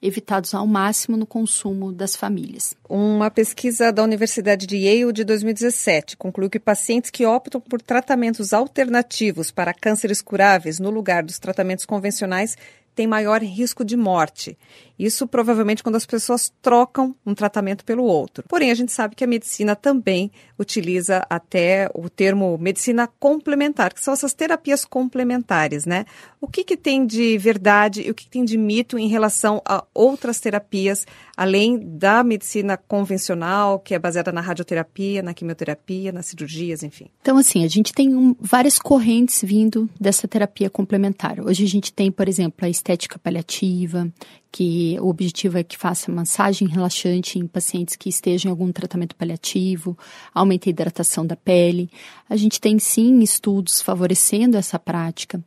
evitados 0.00 0.54
ao 0.54 0.66
máximo 0.66 1.16
no 1.16 1.26
consumo 1.26 1.92
das 1.92 2.14
famílias. 2.14 2.74
Uma 2.88 3.30
pesquisa 3.30 3.92
da 3.92 4.02
Universidade 4.02 4.66
de 4.66 4.76
Yale 4.76 5.12
de 5.12 5.24
2017 5.24 6.16
concluiu 6.16 6.48
que 6.48 6.60
pacientes 6.60 7.10
que 7.10 7.26
optam 7.26 7.60
por 7.60 7.82
tratamentos 7.82 8.52
alternativos 8.52 9.50
para 9.50 9.74
cânceres 9.74 10.22
curáveis 10.22 10.78
no 10.78 10.90
lugar 10.90 11.22
dos 11.22 11.38
tratamentos 11.38 11.84
convencionais 11.84 12.56
têm 12.98 13.06
maior 13.06 13.40
risco 13.42 13.84
de 13.84 13.96
morte. 13.96 14.58
Isso 14.98 15.28
provavelmente 15.28 15.84
quando 15.84 15.94
as 15.94 16.04
pessoas 16.04 16.52
trocam 16.60 17.14
um 17.24 17.32
tratamento 17.32 17.84
pelo 17.84 18.02
outro. 18.02 18.42
Porém, 18.48 18.72
a 18.72 18.74
gente 18.74 18.90
sabe 18.90 19.14
que 19.14 19.22
a 19.22 19.26
medicina 19.28 19.76
também 19.76 20.32
utiliza 20.58 21.24
até 21.30 21.88
o 21.94 22.10
termo 22.10 22.58
medicina 22.58 23.08
complementar, 23.20 23.94
que 23.94 24.00
são 24.00 24.12
essas 24.12 24.34
terapias 24.34 24.84
complementares, 24.84 25.86
né? 25.86 26.04
O 26.40 26.48
que, 26.48 26.64
que 26.64 26.76
tem 26.76 27.06
de 27.06 27.38
verdade 27.38 28.02
e 28.02 28.10
o 28.10 28.14
que, 28.14 28.24
que 28.24 28.30
tem 28.30 28.44
de 28.44 28.58
mito 28.58 28.98
em 28.98 29.06
relação 29.06 29.62
a 29.64 29.84
outras 29.94 30.40
terapias, 30.40 31.06
além 31.36 31.78
da 31.78 32.24
medicina 32.24 32.76
convencional, 32.76 33.78
que 33.78 33.94
é 33.94 33.98
baseada 34.00 34.32
na 34.32 34.40
radioterapia, 34.40 35.22
na 35.22 35.32
quimioterapia, 35.32 36.10
nas 36.10 36.26
cirurgias, 36.26 36.82
enfim? 36.82 37.06
Então, 37.22 37.38
assim, 37.38 37.64
a 37.64 37.68
gente 37.68 37.92
tem 37.92 38.16
um, 38.16 38.34
várias 38.40 38.80
correntes 38.80 39.42
vindo 39.44 39.88
dessa 40.00 40.26
terapia 40.26 40.68
complementar. 40.68 41.38
Hoje 41.38 41.62
a 41.62 41.68
gente 41.68 41.92
tem, 41.92 42.10
por 42.10 42.28
exemplo, 42.28 42.66
a 42.66 42.68
estética 42.88 43.18
paliativa, 43.18 44.11
que 44.50 44.96
o 45.00 45.08
objetivo 45.08 45.58
é 45.58 45.62
que 45.62 45.76
faça 45.76 46.10
massagem 46.10 46.66
relaxante 46.66 47.38
em 47.38 47.46
pacientes 47.46 47.96
que 47.96 48.08
estejam 48.08 48.48
em 48.48 48.52
algum 48.52 48.72
tratamento 48.72 49.14
paliativo, 49.14 49.96
aumente 50.34 50.68
a 50.68 50.70
hidratação 50.70 51.26
da 51.26 51.36
pele. 51.36 51.90
A 52.28 52.36
gente 52.36 52.60
tem 52.60 52.78
sim 52.78 53.20
estudos 53.20 53.82
favorecendo 53.82 54.56
essa 54.56 54.78
prática. 54.78 55.42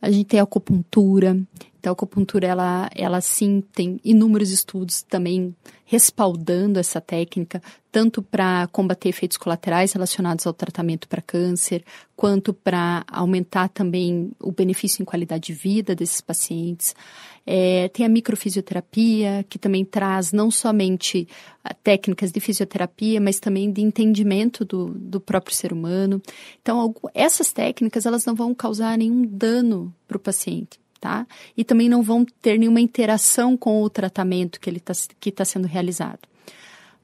A 0.00 0.10
gente 0.10 0.26
tem 0.26 0.40
acupuntura. 0.40 1.38
Então, 1.78 1.90
a 1.90 1.92
acupuntura, 1.92 2.46
ela, 2.46 2.88
ela 2.94 3.20
sim 3.20 3.62
tem 3.72 4.00
inúmeros 4.02 4.50
estudos 4.50 5.02
também 5.02 5.54
respaldando 5.84 6.78
essa 6.78 6.98
técnica, 6.98 7.62
tanto 7.92 8.22
para 8.22 8.66
combater 8.72 9.10
efeitos 9.10 9.36
colaterais 9.36 9.92
relacionados 9.92 10.46
ao 10.46 10.54
tratamento 10.54 11.06
para 11.06 11.20
câncer, 11.20 11.84
quanto 12.16 12.54
para 12.54 13.04
aumentar 13.06 13.68
também 13.68 14.32
o 14.40 14.50
benefício 14.50 15.02
em 15.02 15.04
qualidade 15.04 15.48
de 15.48 15.52
vida 15.52 15.94
desses 15.94 16.22
pacientes. 16.22 16.94
É, 17.46 17.88
tem 17.88 18.06
a 18.06 18.08
microfisioterapia, 18.08 19.44
que 19.48 19.58
também 19.58 19.84
traz 19.84 20.32
não 20.32 20.50
somente 20.50 21.28
ah, 21.62 21.74
técnicas 21.74 22.32
de 22.32 22.40
fisioterapia, 22.40 23.20
mas 23.20 23.38
também 23.38 23.70
de 23.70 23.82
entendimento 23.82 24.64
do, 24.64 24.86
do 24.94 25.20
próprio 25.20 25.54
ser 25.54 25.72
humano. 25.72 26.22
Então, 26.62 26.94
essas 27.12 27.52
técnicas, 27.52 28.06
elas 28.06 28.24
não 28.24 28.34
vão 28.34 28.54
causar 28.54 28.96
nenhum 28.96 29.24
dano 29.26 29.94
para 30.08 30.16
o 30.16 30.20
paciente. 30.20 30.80
Tá? 31.00 31.26
E 31.54 31.62
também 31.62 31.86
não 31.86 32.02
vão 32.02 32.24
ter 32.40 32.58
nenhuma 32.58 32.80
interação 32.80 33.58
com 33.58 33.82
o 33.82 33.90
tratamento 33.90 34.58
que 34.58 34.70
está 34.70 34.94
tá 35.34 35.44
sendo 35.44 35.66
realizado. 35.66 36.20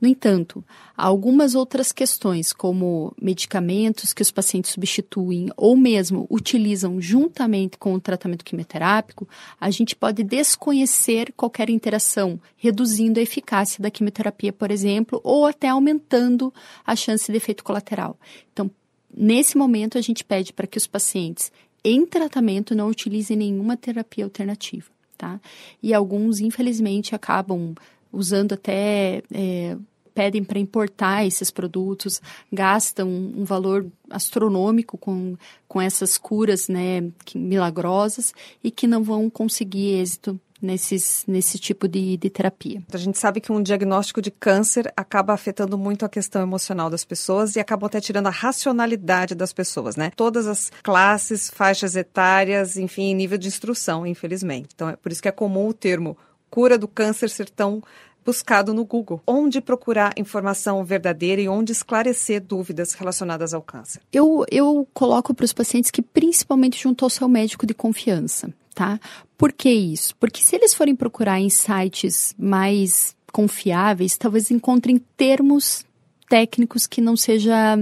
No 0.01 0.09
entanto, 0.09 0.65
há 0.97 1.05
algumas 1.05 1.55
outras 1.55 1.93
questões, 1.93 2.55
como 2.55 3.15
medicamentos 3.21 4.15
que 4.15 4.23
os 4.23 4.31
pacientes 4.31 4.71
substituem 4.71 5.51
ou 5.57 5.77
mesmo 5.77 6.27
utilizam 6.31 6.99
juntamente 7.01 7.77
com 7.77 7.93
o 7.93 8.01
tratamento 8.01 8.45
quimioterápico, 8.45 9.29
a 9.61 9.71
gente 9.71 9.95
pode 9.95 10.23
desconhecer 10.23 11.35
qualquer 11.37 11.69
interação, 11.69 12.41
reduzindo 12.57 13.21
a 13.21 13.23
eficácia 13.23 13.83
da 13.83 13.91
quimioterapia, 13.91 14.55
por 14.55 14.71
exemplo, 14.71 15.21
ou 15.23 15.45
até 15.45 15.69
aumentando 15.69 16.53
a 16.87 16.97
chance 16.97 17.31
de 17.31 17.37
efeito 17.37 17.63
colateral. 17.63 18.19
Então, 18.53 18.71
nesse 19.15 19.59
momento, 19.59 19.99
a 19.99 20.01
gente 20.01 20.25
pede 20.25 20.51
para 20.53 20.67
que 20.67 20.79
os 20.79 20.87
pacientes 20.87 21.53
em 21.85 22.07
tratamento 22.07 22.75
não 22.75 22.89
utilizem 22.89 23.37
nenhuma 23.37 23.77
terapia 23.77 24.25
alternativa. 24.25 24.89
Tá? 25.19 25.39
E 25.83 25.93
alguns, 25.93 26.41
infelizmente, 26.41 27.15
acabam 27.15 27.75
usando 28.13 28.53
até 28.53 29.23
é, 29.33 29.77
pedem 30.15 30.45
para 30.45 30.59
importar 30.59 31.25
esses 31.25 31.51
produtos, 31.51 32.21
gastam 32.53 33.09
um, 33.09 33.45
valor 33.45 33.87
astronômico 34.11 34.99
com, 34.99 35.37
com 35.67 35.81
essas 35.81 36.19
curas 36.19 36.69
né, 36.69 37.11
milagrosas 37.35 38.35
e 38.63 38.71
que 38.71 38.87
não 38.87 39.03
vão 39.03 39.31
conseguir 39.31 39.95
êxito 40.01 40.39
nesses, 40.61 41.25
nesse 41.27 41.59
tipo 41.59 41.89
de, 41.89 42.17
de 42.17 42.29
terapia. 42.29 42.83
A 42.93 42.99
gente 42.99 43.19
sabe 43.19 43.41
que 43.41 43.51
um 43.51 43.63
diagnóstico 43.63 44.21
de 44.21 44.31
câncer 44.31 44.93
acaba 44.97 45.33
afetando 45.33 45.79
muito 45.79 46.05
a 46.05 46.09
questão 46.09 46.43
emocional 46.43 46.91
das 46.91 47.05
pessoas 47.05 47.57
e 47.57 47.61
acaba 47.61 47.87
até 47.87 48.01
tirando 48.01 48.27
a 48.27 48.31
racionalidade 48.31 49.35
das 49.35 49.53
pessoas, 49.53 49.97
né? 49.97 50.13
Todas 50.15 50.47
as 50.47 50.71
classes, 50.83 51.51
faixas 51.51 51.97
etárias, 51.97 52.77
enfim, 52.77 53.15
nível 53.15 53.39
de 53.39 53.49
instrução, 53.49 54.07
infelizmente. 54.07 54.69
Então, 54.75 54.89
é 54.89 54.97
por 54.97 55.11
isso 55.11 55.23
que 55.23 55.29
é 55.29 55.33
comum 55.33 55.69
o 55.69 55.75
termo 55.75 56.17
cura 56.51 56.77
do 56.77 56.89
câncer 56.89 57.31
ser 57.31 57.49
tão 57.49 57.83
buscado 58.25 58.75
no 58.75 58.85
Google. 58.85 59.23
Onde 59.27 59.61
procurar 59.61 60.13
informação 60.17 60.85
verdadeira 60.85 61.41
e 61.41 61.49
onde 61.49 61.73
esclarecer 61.73 62.41
dúvidas 62.41 62.93
relacionadas 62.93 63.55
ao 63.55 63.63
câncer? 63.63 64.03
Eu, 64.13 64.45
eu 64.51 64.87
coloco 64.93 65.33
para 65.35 65.45
os 65.45 65.53
pacientes 65.53 65.91
que 65.91 66.03
principalmente 66.03 66.81
junto 66.81 67.05
ao 67.05 67.11
seu 67.11 67.29
médico 67.29 67.67
de 67.67 67.75
confiança, 67.75 68.53
tá? 68.75 69.01
Por 69.39 69.53
que 69.53 69.71
isso? 69.71 70.15
Porque 70.17 70.43
se 70.43 70.55
eles 70.57 70.75
forem 70.75 70.95
procurar 70.95 71.41
em 71.41 71.49
sites 71.49 72.35
mais 72.39 73.17
confiáveis, 73.33 74.19
talvez 74.19 74.51
encontrem 74.51 74.99
termos 75.17 75.85
técnicos 76.29 76.87
que 76.87 77.01
não 77.01 77.17
seja 77.17 77.79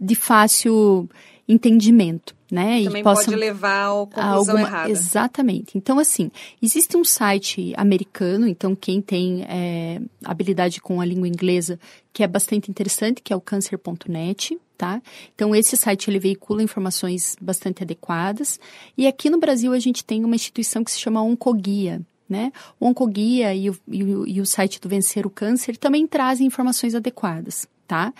de 0.00 0.14
fácil 0.14 1.08
entendimento 1.46 2.34
né? 2.52 2.84
Também 2.84 3.00
e 3.00 3.02
possa 3.02 3.24
pode 3.24 3.34
levar 3.34 3.86
à 3.86 3.88
conclusão 3.88 4.36
alguma... 4.36 4.60
errada. 4.60 4.90
Exatamente. 4.90 5.78
Então, 5.78 5.98
assim, 5.98 6.30
existe 6.60 6.98
um 6.98 7.02
site 7.02 7.72
americano, 7.78 8.46
então 8.46 8.76
quem 8.76 9.00
tem 9.00 9.42
é, 9.48 10.02
habilidade 10.22 10.78
com 10.78 11.00
a 11.00 11.04
língua 11.06 11.26
inglesa, 11.26 11.80
que 12.12 12.22
é 12.22 12.28
bastante 12.28 12.70
interessante, 12.70 13.22
que 13.22 13.32
é 13.32 13.36
o 13.36 13.40
cancer.net, 13.40 14.60
tá? 14.76 15.00
Então, 15.34 15.56
esse 15.56 15.78
site, 15.78 16.10
ele 16.10 16.18
veicula 16.18 16.62
informações 16.62 17.36
bastante 17.40 17.82
adequadas. 17.82 18.60
E 18.98 19.06
aqui 19.06 19.30
no 19.30 19.40
Brasil, 19.40 19.72
a 19.72 19.78
gente 19.78 20.04
tem 20.04 20.22
uma 20.22 20.34
instituição 20.34 20.84
que 20.84 20.90
se 20.90 21.00
chama 21.00 21.22
Oncoguia, 21.22 22.02
né? 22.28 22.52
O 22.78 22.86
Oncoguia 22.86 23.54
e 23.54 23.70
o, 23.70 23.78
e 23.88 24.04
o, 24.04 24.26
e 24.26 24.40
o 24.42 24.44
site 24.44 24.78
do 24.78 24.90
Vencer 24.90 25.26
o 25.26 25.30
Câncer 25.30 25.74
também 25.78 26.06
trazem 26.06 26.46
informações 26.46 26.94
adequadas, 26.94 27.66
tá? 27.88 28.12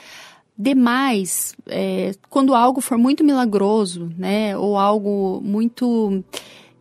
Demais, 0.57 1.55
é, 1.67 2.13
quando 2.29 2.55
algo 2.55 2.81
for 2.81 2.99
muito 2.99 3.25
milagroso, 3.25 4.11
né, 4.17 4.57
ou 4.57 4.77
algo 4.77 5.41
muito 5.43 6.23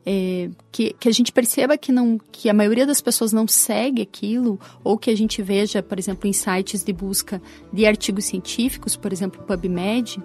é, 0.06 0.50
que, 0.72 0.94
que 1.00 1.08
a 1.08 1.12
gente 1.12 1.32
perceba 1.32 1.78
que 1.78 1.92
não 1.92 2.20
que 2.32 2.50
a 2.50 2.54
maioria 2.54 2.86
das 2.86 3.02
pessoas 3.02 3.32
não 3.32 3.48
segue 3.48 4.02
aquilo 4.02 4.60
ou 4.84 4.98
que 4.98 5.10
a 5.10 5.16
gente 5.16 5.42
veja, 5.42 5.82
por 5.82 5.98
exemplo, 5.98 6.28
em 6.28 6.34
sites 6.34 6.84
de 6.84 6.92
busca 6.92 7.42
de 7.72 7.86
artigos 7.86 8.26
científicos, 8.26 8.96
por 8.96 9.14
exemplo, 9.14 9.44
PubMed, 9.44 10.22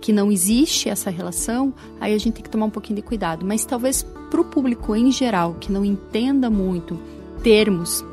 que 0.00 0.12
não 0.12 0.30
existe 0.30 0.88
essa 0.88 1.10
relação, 1.10 1.74
aí 2.00 2.14
a 2.14 2.18
gente 2.18 2.34
tem 2.34 2.42
que 2.42 2.50
tomar 2.50 2.66
um 2.66 2.70
pouquinho 2.70 2.96
de 2.96 3.02
cuidado. 3.02 3.44
Mas 3.44 3.64
talvez 3.64 4.02
para 4.30 4.40
o 4.40 4.44
público 4.44 4.94
em 4.94 5.10
geral 5.10 5.54
que 5.54 5.72
não 5.72 5.84
entenda 5.84 6.48
muito 6.48 6.98
termos 7.42 8.04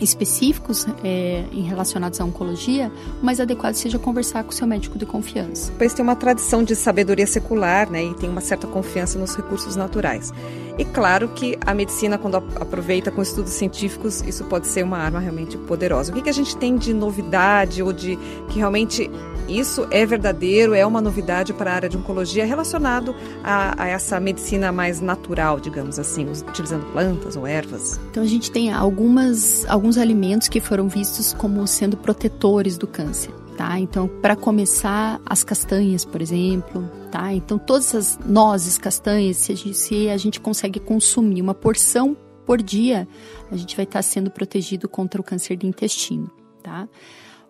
específicos 0.00 0.86
é, 1.02 1.44
em 1.52 1.62
relacionados 1.62 2.20
à 2.20 2.24
oncologia, 2.24 2.90
o 3.20 3.24
mais 3.24 3.40
adequado 3.40 3.74
seja 3.74 3.98
conversar 3.98 4.44
com 4.44 4.52
seu 4.52 4.66
médico 4.66 4.98
de 4.98 5.06
confiança. 5.06 5.72
País 5.72 5.92
tem 5.92 6.02
uma 6.02 6.16
tradição 6.16 6.62
de 6.62 6.74
sabedoria 6.74 7.26
secular 7.26 7.90
né, 7.90 8.04
e 8.04 8.14
tem 8.14 8.28
uma 8.28 8.40
certa 8.40 8.66
confiança 8.66 9.18
nos 9.18 9.34
recursos 9.34 9.76
naturais. 9.76 10.32
E 10.78 10.84
claro 10.84 11.28
que 11.28 11.58
a 11.66 11.74
medicina, 11.74 12.16
quando 12.16 12.36
aproveita 12.36 13.10
com 13.10 13.20
estudos 13.20 13.52
científicos, 13.52 14.22
isso 14.22 14.44
pode 14.44 14.68
ser 14.68 14.84
uma 14.84 14.98
arma 14.98 15.18
realmente 15.18 15.58
poderosa. 15.58 16.12
O 16.12 16.14
que, 16.14 16.22
que 16.22 16.30
a 16.30 16.32
gente 16.32 16.56
tem 16.56 16.76
de 16.76 16.94
novidade 16.94 17.82
ou 17.82 17.92
de 17.92 18.16
que 18.48 18.58
realmente 18.58 19.10
isso 19.48 19.86
é 19.90 20.04
verdadeiro, 20.04 20.74
é 20.74 20.84
uma 20.84 21.00
novidade 21.00 21.52
para 21.52 21.72
a 21.72 21.74
área 21.74 21.88
de 21.88 21.96
oncologia 21.96 22.44
relacionado 22.44 23.14
a, 23.42 23.82
a 23.82 23.88
essa 23.88 24.20
medicina 24.20 24.70
mais 24.70 25.00
natural, 25.00 25.58
digamos 25.58 25.98
assim, 25.98 26.26
utilizando 26.26 26.84
plantas 26.92 27.36
ou 27.36 27.46
ervas? 27.46 27.98
Então 28.10 28.22
a 28.22 28.26
gente 28.26 28.50
tem 28.50 28.72
algumas, 28.72 29.64
alguns 29.68 29.96
alimentos 29.96 30.48
que 30.48 30.60
foram 30.60 30.88
vistos 30.88 31.32
como 31.32 31.66
sendo 31.66 31.96
protetores 31.96 32.76
do 32.76 32.86
câncer. 32.86 33.32
Tá? 33.56 33.76
Então, 33.80 34.06
para 34.06 34.36
começar, 34.36 35.20
as 35.26 35.42
castanhas, 35.42 36.04
por 36.04 36.22
exemplo, 36.22 36.88
tá? 37.10 37.32
Então, 37.32 37.58
todas 37.58 37.92
as 37.92 38.16
nozes, 38.24 38.78
castanhas, 38.78 39.36
se 39.36 39.50
a, 39.50 39.56
gente, 39.56 39.74
se 39.76 40.08
a 40.08 40.16
gente 40.16 40.38
consegue 40.38 40.78
consumir 40.78 41.42
uma 41.42 41.54
porção 41.54 42.16
por 42.46 42.62
dia, 42.62 43.08
a 43.50 43.56
gente 43.56 43.74
vai 43.74 43.82
estar 43.82 43.98
tá 43.98 44.02
sendo 44.02 44.30
protegido 44.30 44.88
contra 44.88 45.20
o 45.20 45.24
câncer 45.24 45.56
de 45.56 45.66
intestino, 45.66 46.30
tá? 46.62 46.88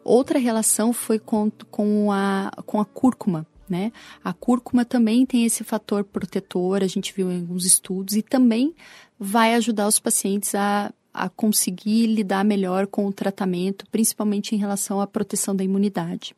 Outra 0.08 0.38
relação 0.38 0.92
foi 0.92 1.18
com, 1.18 1.50
com, 1.70 2.10
a, 2.10 2.50
com 2.64 2.80
a 2.80 2.84
cúrcuma, 2.84 3.46
né? 3.68 3.92
A 4.24 4.32
cúrcuma 4.32 4.84
também 4.84 5.26
tem 5.26 5.44
esse 5.44 5.62
fator 5.62 6.02
protetor, 6.02 6.82
a 6.82 6.86
gente 6.86 7.12
viu 7.14 7.30
em 7.30 7.40
alguns 7.40 7.66
estudos, 7.66 8.16
e 8.16 8.22
também 8.22 8.74
vai 9.20 9.54
ajudar 9.54 9.86
os 9.86 9.98
pacientes 9.98 10.54
a 10.54 10.92
a 11.12 11.28
conseguir 11.28 12.06
lidar 12.06 12.44
melhor 12.44 12.86
com 12.86 13.06
o 13.06 13.12
tratamento, 13.12 13.84
principalmente 13.90 14.54
em 14.54 14.58
relação 14.58 15.00
à 15.00 15.06
proteção 15.06 15.56
da 15.56 15.64
imunidade. 15.64 16.34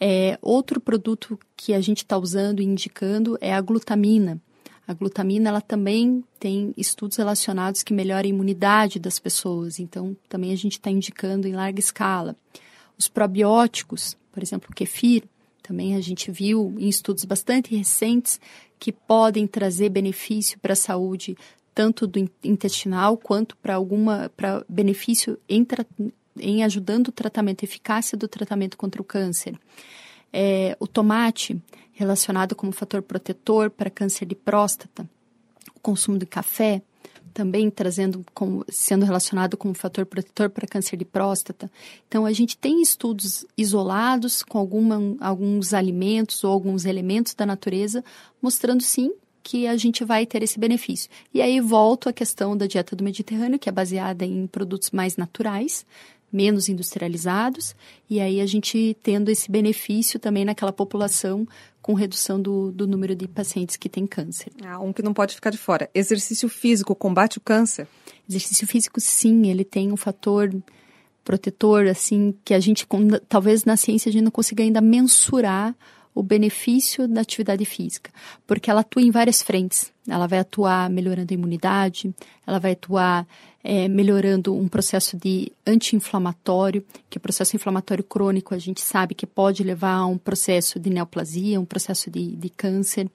É, 0.00 0.36
outro 0.42 0.80
produto 0.80 1.38
que 1.56 1.72
a 1.72 1.80
gente 1.80 1.98
está 1.98 2.18
usando 2.18 2.60
e 2.60 2.64
indicando 2.64 3.38
é 3.40 3.54
a 3.54 3.60
glutamina. 3.60 4.40
A 4.88 4.92
glutamina, 4.92 5.50
ela 5.50 5.60
também 5.60 6.24
tem 6.40 6.74
estudos 6.76 7.16
relacionados 7.16 7.84
que 7.84 7.94
melhoram 7.94 8.26
a 8.26 8.30
imunidade 8.30 8.98
das 8.98 9.20
pessoas, 9.20 9.78
então 9.78 10.16
também 10.28 10.52
a 10.52 10.56
gente 10.56 10.72
está 10.72 10.90
indicando 10.90 11.46
em 11.46 11.52
larga 11.52 11.78
escala. 11.78 12.36
Os 12.98 13.08
probióticos, 13.08 14.16
por 14.32 14.42
exemplo, 14.42 14.68
o 14.70 14.74
kefir, 14.74 15.24
também 15.62 15.94
a 15.94 16.00
gente 16.00 16.30
viu 16.30 16.74
em 16.78 16.88
estudos 16.88 17.24
bastante 17.24 17.74
recentes 17.74 18.40
que 18.78 18.90
podem 18.90 19.46
trazer 19.46 19.88
benefício 19.88 20.58
para 20.58 20.72
a 20.72 20.76
saúde 20.76 21.36
tanto 21.74 22.06
do 22.06 22.18
intestinal 22.44 23.16
quanto 23.16 23.56
para 23.56 23.74
alguma 23.74 24.30
para 24.36 24.64
benefício 24.68 25.38
em, 25.48 25.66
em 26.38 26.64
ajudando 26.64 27.08
o 27.08 27.12
tratamento, 27.12 27.64
eficácia 27.64 28.18
do 28.18 28.28
tratamento 28.28 28.76
contra 28.76 29.00
o 29.00 29.04
câncer. 29.04 29.58
É, 30.32 30.76
o 30.80 30.86
tomate, 30.86 31.60
relacionado 31.92 32.54
como 32.54 32.72
fator 32.72 33.02
protetor 33.02 33.70
para 33.70 33.90
câncer 33.90 34.26
de 34.26 34.34
próstata. 34.34 35.08
O 35.74 35.80
consumo 35.80 36.18
de 36.18 36.26
café, 36.26 36.82
também 37.32 37.70
trazendo 37.70 38.24
como, 38.34 38.64
sendo 38.68 39.04
relacionado 39.04 39.56
como 39.56 39.74
fator 39.74 40.06
protetor 40.06 40.50
para 40.50 40.66
câncer 40.66 40.96
de 40.96 41.04
próstata. 41.04 41.70
Então, 42.06 42.26
a 42.26 42.32
gente 42.32 42.56
tem 42.56 42.80
estudos 42.82 43.44
isolados 43.56 44.42
com 44.42 44.58
alguma, 44.58 45.16
alguns 45.20 45.74
alimentos 45.74 46.44
ou 46.44 46.52
alguns 46.52 46.84
elementos 46.84 47.34
da 47.34 47.46
natureza, 47.46 48.04
mostrando 48.40 48.82
sim 48.82 49.12
que 49.42 49.66
a 49.66 49.76
gente 49.76 50.04
vai 50.04 50.24
ter 50.24 50.42
esse 50.42 50.58
benefício. 50.58 51.10
E 51.34 51.42
aí 51.42 51.60
volto 51.60 52.08
à 52.08 52.12
questão 52.12 52.56
da 52.56 52.66
dieta 52.66 52.94
do 52.94 53.02
Mediterrâneo, 53.02 53.58
que 53.58 53.68
é 53.68 53.72
baseada 53.72 54.24
em 54.24 54.46
produtos 54.46 54.90
mais 54.92 55.16
naturais, 55.16 55.84
menos 56.32 56.68
industrializados, 56.68 57.76
e 58.08 58.18
aí 58.18 58.40
a 58.40 58.46
gente 58.46 58.96
tendo 59.02 59.30
esse 59.30 59.50
benefício 59.50 60.18
também 60.18 60.44
naquela 60.44 60.72
população 60.72 61.46
com 61.82 61.94
redução 61.94 62.40
do, 62.40 62.70
do 62.70 62.86
número 62.86 63.14
de 63.14 63.26
pacientes 63.26 63.76
que 63.76 63.88
têm 63.88 64.06
câncer. 64.06 64.52
Ah, 64.64 64.78
um 64.78 64.92
que 64.92 65.02
não 65.02 65.12
pode 65.12 65.34
ficar 65.34 65.50
de 65.50 65.58
fora. 65.58 65.90
Exercício 65.92 66.48
físico 66.48 66.94
combate 66.94 67.38
o 67.38 67.40
câncer? 67.40 67.88
Exercício 68.28 68.66
físico, 68.66 69.00
sim, 69.00 69.48
ele 69.48 69.64
tem 69.64 69.90
um 69.90 69.96
fator 69.96 70.54
protetor, 71.24 71.86
assim, 71.86 72.34
que 72.44 72.54
a 72.54 72.60
gente, 72.60 72.86
talvez 73.28 73.64
na 73.64 73.76
ciência 73.76 74.08
a 74.08 74.12
gente 74.12 74.22
não 74.22 74.30
consiga 74.30 74.62
ainda 74.62 74.80
mensurar 74.80 75.74
o 76.14 76.22
benefício 76.22 77.08
da 77.08 77.22
atividade 77.22 77.64
física, 77.64 78.10
porque 78.46 78.70
ela 78.70 78.80
atua 78.80 79.02
em 79.02 79.10
várias 79.10 79.42
frentes. 79.42 79.90
Ela 80.06 80.26
vai 80.26 80.40
atuar 80.40 80.90
melhorando 80.90 81.32
a 81.32 81.34
imunidade, 81.34 82.12
ela 82.46 82.58
vai 82.58 82.72
atuar 82.72 83.26
é, 83.64 83.88
melhorando 83.88 84.54
um 84.54 84.68
processo 84.68 85.16
de 85.16 85.52
anti-inflamatório, 85.66 86.84
que 87.08 87.18
o 87.18 87.20
processo 87.20 87.56
inflamatório 87.56 88.04
crônico 88.04 88.54
a 88.54 88.58
gente 88.58 88.80
sabe 88.80 89.14
que 89.14 89.26
pode 89.26 89.62
levar 89.62 89.94
a 89.94 90.06
um 90.06 90.18
processo 90.18 90.78
de 90.78 90.90
neoplasia, 90.90 91.60
um 91.60 91.64
processo 91.64 92.10
de, 92.10 92.34
de 92.36 92.50
câncer. 92.50 93.08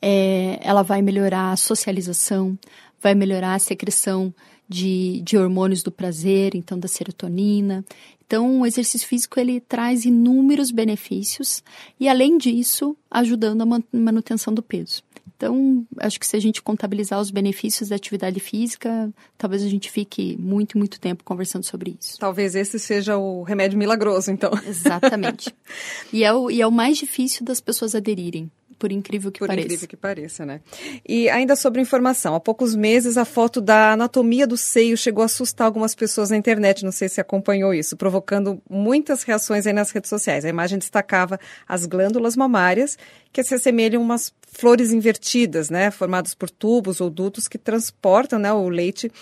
É, 0.00 0.58
ela 0.62 0.82
vai 0.82 1.02
melhorar 1.02 1.52
a 1.52 1.56
socialização, 1.56 2.58
vai 3.00 3.14
melhorar 3.14 3.54
a 3.54 3.58
secreção 3.58 4.32
de, 4.72 5.20
de 5.20 5.36
hormônios 5.36 5.82
do 5.82 5.92
prazer, 5.92 6.54
então 6.54 6.78
da 6.78 6.88
serotonina. 6.88 7.84
Então, 8.26 8.62
o 8.62 8.66
exercício 8.66 9.06
físico 9.06 9.38
ele 9.38 9.60
traz 9.60 10.06
inúmeros 10.06 10.70
benefícios 10.70 11.62
e, 12.00 12.08
além 12.08 12.38
disso, 12.38 12.96
ajudando 13.10 13.62
a 13.62 13.82
manutenção 13.92 14.54
do 14.54 14.62
peso. 14.62 15.02
Então, 15.36 15.84
acho 15.98 16.18
que 16.20 16.26
se 16.26 16.36
a 16.36 16.40
gente 16.40 16.62
contabilizar 16.62 17.20
os 17.20 17.30
benefícios 17.30 17.88
da 17.88 17.96
atividade 17.96 18.38
física, 18.40 19.12
talvez 19.36 19.62
a 19.62 19.68
gente 19.68 19.90
fique 19.90 20.36
muito, 20.38 20.78
muito 20.78 21.00
tempo 21.00 21.24
conversando 21.24 21.64
sobre 21.64 21.96
isso. 22.00 22.16
Talvez 22.18 22.54
esse 22.54 22.78
seja 22.78 23.18
o 23.18 23.42
remédio 23.42 23.76
milagroso, 23.76 24.30
então. 24.30 24.52
Exatamente. 24.66 25.52
e, 26.12 26.24
é 26.24 26.32
o, 26.32 26.50
e 26.50 26.62
é 26.62 26.66
o 26.66 26.70
mais 26.70 26.96
difícil 26.96 27.44
das 27.44 27.60
pessoas 27.60 27.94
aderirem 27.94 28.50
por 28.82 28.90
incrível 28.90 29.30
que 29.30 29.38
por 29.38 29.46
pareça. 29.46 29.62
Por 29.62 29.66
incrível 29.66 29.88
que 29.88 29.96
pareça, 29.96 30.44
né? 30.44 30.60
E 31.08 31.30
ainda 31.30 31.54
sobre 31.54 31.80
informação, 31.80 32.34
há 32.34 32.40
poucos 32.40 32.74
meses 32.74 33.16
a 33.16 33.24
foto 33.24 33.60
da 33.60 33.92
anatomia 33.92 34.44
do 34.44 34.56
seio 34.56 34.96
chegou 34.96 35.22
a 35.22 35.26
assustar 35.26 35.66
algumas 35.66 35.94
pessoas 35.94 36.30
na 36.30 36.36
internet, 36.36 36.84
não 36.84 36.90
sei 36.90 37.08
se 37.08 37.20
acompanhou 37.20 37.72
isso, 37.72 37.96
provocando 37.96 38.60
muitas 38.68 39.22
reações 39.22 39.68
aí 39.68 39.72
nas 39.72 39.92
redes 39.92 40.08
sociais. 40.08 40.44
A 40.44 40.48
imagem 40.48 40.80
destacava 40.80 41.38
as 41.68 41.86
glândulas 41.86 42.34
mamárias, 42.34 42.98
que 43.32 43.44
se 43.44 43.54
assemelham 43.54 44.02
a 44.02 44.04
umas 44.04 44.34
flores 44.48 44.90
invertidas, 44.92 45.70
né, 45.70 45.92
formadas 45.92 46.34
por 46.34 46.50
tubos 46.50 47.00
ou 47.00 47.08
dutos 47.08 47.46
que 47.46 47.58
transportam 47.58 48.36
né, 48.36 48.52
o 48.52 48.68
leite 48.68 49.12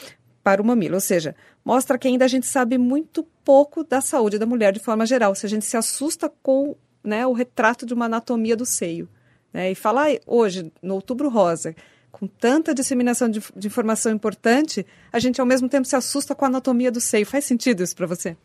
para 0.43 0.63
o 0.63 0.65
mamilo, 0.65 0.95
ou 0.95 1.03
seja, 1.03 1.37
mostra 1.63 1.99
que 1.99 2.09
ainda 2.09 2.25
a 2.25 2.29
gente 2.29 2.47
sabe 2.47 2.79
muito 2.79 3.23
pouco 3.45 3.85
da 3.85 4.01
saúde 4.01 4.39
da 4.39 4.47
mulher 4.47 4.73
de 4.73 4.81
forma 4.81 5.05
geral, 5.05 5.35
se 5.35 5.45
a 5.45 5.49
gente 5.51 5.67
se 5.67 5.77
assusta 5.77 6.33
com 6.43 6.75
né, 7.05 7.27
o 7.27 7.35
retrato 7.35 7.85
de 7.85 7.93
uma 7.93 8.07
anatomia 8.07 8.57
do 8.57 8.65
seio. 8.65 9.07
Né? 9.53 9.73
E 9.73 9.75
falar 9.75 10.09
hoje, 10.27 10.73
no 10.83 10.95
Outubro 10.95 11.29
Rosa, 11.29 11.75
com 12.11 12.27
tanta 12.27 12.75
disseminação 12.75 13.29
de, 13.29 13.43
de, 13.57 13.67
informação 13.67 14.13
importante, 14.13 14.85
a 15.13 15.19
gente 15.19 15.41
ao 15.41 15.47
mesmo 15.47 15.69
tempo 15.69 15.87
se 15.87 15.97
assusta 15.97 16.35
com 16.35 16.45
a 16.45 16.49
anatomia 16.49 16.91
do 16.91 17.01
seio. 17.01 17.27
Faz 17.27 17.45
sentido 17.45 17.83
isso 17.83 17.95
para 17.95 18.07
você? 18.07 18.37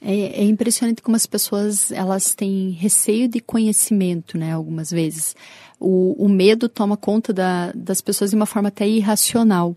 É, 0.00 0.40
é, 0.40 0.42
impressionante 0.42 1.00
como 1.00 1.14
as 1.14 1.26
pessoas 1.26 1.92
elas 1.92 2.34
têm 2.34 2.70
receio 2.70 3.28
de 3.28 3.40
conhecimento, 3.40 4.36
né? 4.36 4.52
Algumas 4.52 4.90
vezes 4.90 5.36
o, 5.78 6.24
o 6.24 6.28
medo 6.28 6.68
toma 6.68 6.96
conta 6.96 7.32
da, 7.32 7.72
das 7.72 8.00
pessoas 8.00 8.30
de 8.30 8.36
uma 8.36 8.46
forma 8.46 8.68
até 8.68 8.86
irracional. 8.88 9.76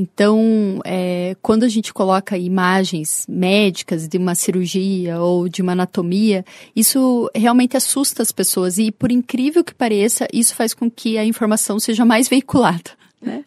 Então, 0.00 0.80
é, 0.82 1.36
quando 1.42 1.64
a 1.64 1.68
gente 1.68 1.92
coloca 1.92 2.38
imagens 2.38 3.26
médicas 3.28 4.08
de 4.08 4.16
uma 4.16 4.34
cirurgia 4.34 5.20
ou 5.20 5.46
de 5.46 5.60
uma 5.60 5.72
anatomia, 5.72 6.42
isso 6.74 7.30
realmente 7.34 7.76
assusta 7.76 8.22
as 8.22 8.32
pessoas 8.32 8.78
e, 8.78 8.90
por 8.90 9.12
incrível 9.12 9.62
que 9.62 9.74
pareça, 9.74 10.26
isso 10.32 10.54
faz 10.54 10.72
com 10.72 10.90
que 10.90 11.18
a 11.18 11.24
informação 11.24 11.78
seja 11.78 12.02
mais 12.02 12.28
veiculada. 12.30 12.92
Né? 13.20 13.44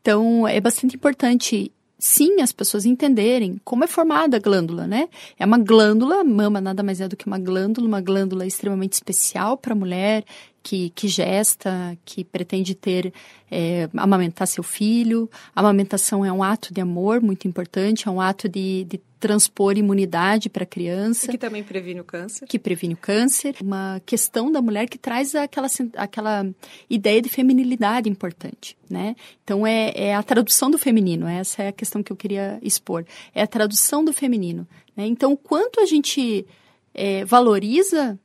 Então, 0.00 0.46
é 0.46 0.60
bastante 0.60 0.94
importante 0.94 1.72
sim 1.98 2.40
as 2.40 2.52
pessoas 2.52 2.86
entenderem 2.86 3.60
como 3.64 3.82
é 3.82 3.88
formada 3.88 4.36
a 4.36 4.40
glândula, 4.40 4.86
né? 4.86 5.08
É 5.36 5.44
uma 5.44 5.58
glândula, 5.58 6.22
mama 6.22 6.60
nada 6.60 6.82
mais 6.82 7.00
é 7.00 7.08
do 7.08 7.16
que 7.16 7.26
uma 7.26 7.38
glândula, 7.38 7.88
uma 7.88 8.00
glândula 8.00 8.46
extremamente 8.46 8.92
especial 8.92 9.56
para 9.56 9.72
a 9.72 9.76
mulher, 9.76 10.24
que, 10.66 10.90
que 10.90 11.06
gesta, 11.06 11.96
que 12.04 12.24
pretende 12.24 12.74
ter, 12.74 13.12
é, 13.48 13.88
amamentar 13.96 14.48
seu 14.48 14.64
filho. 14.64 15.30
A 15.54 15.60
amamentação 15.60 16.24
é 16.24 16.32
um 16.32 16.42
ato 16.42 16.74
de 16.74 16.80
amor 16.80 17.20
muito 17.20 17.46
importante, 17.46 18.08
é 18.08 18.10
um 18.10 18.20
ato 18.20 18.48
de, 18.48 18.82
de 18.82 19.00
transpor 19.20 19.78
imunidade 19.78 20.50
para 20.50 20.64
a 20.64 20.66
criança. 20.66 21.26
E 21.26 21.28
que 21.28 21.38
também 21.38 21.62
previne 21.62 22.00
o 22.00 22.04
câncer. 22.04 22.48
Que 22.48 22.58
previne 22.58 22.94
o 22.94 22.96
câncer. 22.96 23.54
Uma 23.62 24.02
questão 24.04 24.50
da 24.50 24.60
mulher 24.60 24.88
que 24.88 24.98
traz 24.98 25.36
aquela, 25.36 25.68
aquela 25.96 26.46
ideia 26.90 27.22
de 27.22 27.28
feminilidade 27.28 28.10
importante, 28.10 28.76
né? 28.90 29.14
Então, 29.44 29.64
é, 29.64 29.92
é 29.94 30.14
a 30.16 30.22
tradução 30.24 30.68
do 30.68 30.78
feminino, 30.78 31.28
essa 31.28 31.62
é 31.62 31.68
a 31.68 31.72
questão 31.72 32.02
que 32.02 32.10
eu 32.10 32.16
queria 32.16 32.58
expor. 32.60 33.04
É 33.32 33.40
a 33.40 33.46
tradução 33.46 34.04
do 34.04 34.12
feminino. 34.12 34.66
Né? 34.96 35.06
Então, 35.06 35.32
o 35.32 35.36
quanto 35.36 35.78
a 35.80 35.86
gente 35.86 36.44
é, 36.92 37.24
valoriza 37.24 38.18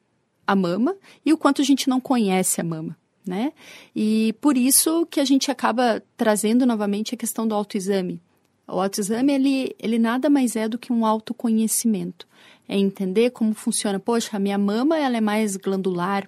a 0.52 0.56
mama 0.56 0.96
e 1.26 1.32
o 1.32 1.38
quanto 1.38 1.62
a 1.62 1.66
gente 1.66 1.90
não 1.90 2.00
conhece 2.00 2.60
a 2.60 2.64
mama. 2.64 2.98
Né? 3.26 3.54
E 3.96 4.36
por 4.42 4.58
isso 4.58 5.06
que 5.06 5.20
a 5.20 5.26
gente 5.26 5.52
acaba 5.52 6.02
trazendo 6.18 6.66
novamente 6.66 7.14
a 7.14 7.18
questão 7.18 7.48
do 7.48 7.54
autoexame. 7.54 8.20
O 8.68 8.80
autoexame, 8.80 9.34
ele, 9.34 9.76
ele 9.80 10.00
nada 10.00 10.30
mais 10.30 10.56
é 10.56 10.68
do 10.68 10.78
que 10.78 10.92
um 10.92 11.06
autoconhecimento. 11.06 12.28
É 12.68 12.78
entender 12.78 13.32
como 13.32 13.54
funciona. 13.54 14.00
Poxa, 14.00 14.38
a 14.38 14.40
minha 14.40 14.58
mama 14.58 14.98
ela 14.98 15.18
é 15.18 15.22
mais 15.22 15.56
glandular, 15.56 16.28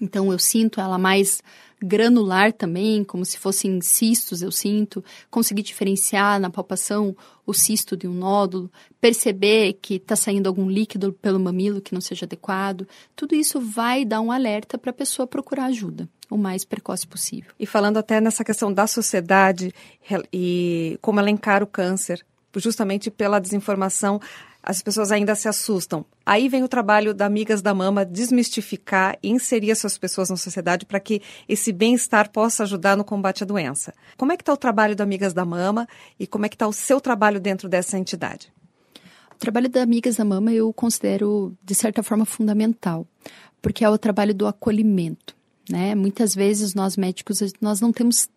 então 0.00 0.32
eu 0.32 0.38
sinto 0.38 0.80
ela 0.80 0.98
mais 0.98 1.42
granular 1.84 2.52
também, 2.52 3.04
como 3.04 3.24
se 3.24 3.38
fossem 3.38 3.80
cistos, 3.80 4.42
eu 4.42 4.50
sinto, 4.50 5.04
conseguir 5.30 5.62
diferenciar 5.62 6.40
na 6.40 6.50
palpação 6.50 7.16
o 7.46 7.52
cisto 7.52 7.96
de 7.96 8.08
um 8.08 8.14
nódulo, 8.14 8.70
perceber 9.00 9.74
que 9.74 9.96
está 9.96 10.16
saindo 10.16 10.46
algum 10.46 10.68
líquido 10.68 11.12
pelo 11.12 11.38
mamilo 11.38 11.80
que 11.80 11.92
não 11.92 12.00
seja 12.00 12.24
adequado, 12.24 12.88
tudo 13.14 13.34
isso 13.34 13.60
vai 13.60 14.04
dar 14.04 14.20
um 14.20 14.32
alerta 14.32 14.78
para 14.78 14.90
a 14.90 14.94
pessoa 14.94 15.26
procurar 15.26 15.66
ajuda 15.66 16.08
o 16.30 16.38
mais 16.38 16.64
precoce 16.64 17.06
possível. 17.06 17.52
E 17.60 17.66
falando 17.66 17.98
até 17.98 18.20
nessa 18.20 18.42
questão 18.42 18.72
da 18.72 18.86
sociedade 18.86 19.72
e 20.32 20.98
como 21.02 21.20
ela 21.20 21.30
encara 21.30 21.62
o 21.62 21.66
câncer, 21.66 22.24
justamente 22.56 23.10
pela 23.10 23.38
desinformação, 23.38 24.20
as 24.66 24.80
pessoas 24.80 25.12
ainda 25.12 25.34
se 25.34 25.46
assustam. 25.46 26.06
Aí 26.24 26.48
vem 26.48 26.64
o 26.64 26.68
trabalho 26.68 27.12
da 27.12 27.26
Amigas 27.26 27.60
da 27.60 27.74
Mama 27.74 28.02
desmistificar 28.02 29.18
e 29.22 29.28
inserir 29.28 29.70
essas 29.70 29.98
pessoas 29.98 30.30
na 30.30 30.38
sociedade 30.38 30.86
para 30.86 30.98
que 30.98 31.20
esse 31.46 31.70
bem-estar 31.70 32.30
possa 32.30 32.62
ajudar 32.62 32.96
no 32.96 33.04
combate 33.04 33.42
à 33.42 33.46
doença. 33.46 33.92
Como 34.16 34.32
é 34.32 34.36
que 34.38 34.42
está 34.42 34.54
o 34.54 34.56
trabalho 34.56 34.96
da 34.96 35.04
Amigas 35.04 35.34
da 35.34 35.44
Mama 35.44 35.86
e 36.18 36.26
como 36.26 36.46
é 36.46 36.48
que 36.48 36.54
está 36.54 36.66
o 36.66 36.72
seu 36.72 36.98
trabalho 36.98 37.38
dentro 37.38 37.68
dessa 37.68 37.98
entidade? 37.98 38.50
O 39.32 39.38
trabalho 39.38 39.68
da 39.68 39.82
Amigas 39.82 40.16
da 40.16 40.24
Mama 40.24 40.50
eu 40.50 40.72
considero, 40.72 41.54
de 41.62 41.74
certa 41.74 42.02
forma, 42.02 42.24
fundamental, 42.24 43.06
porque 43.60 43.84
é 43.84 43.90
o 43.90 43.98
trabalho 43.98 44.34
do 44.34 44.46
acolhimento. 44.46 45.36
Né? 45.68 45.94
Muitas 45.94 46.34
vezes 46.34 46.74
nós 46.74 46.96
médicos, 46.96 47.40
nós 47.60 47.82
não 47.82 47.92
temos, 47.92 48.30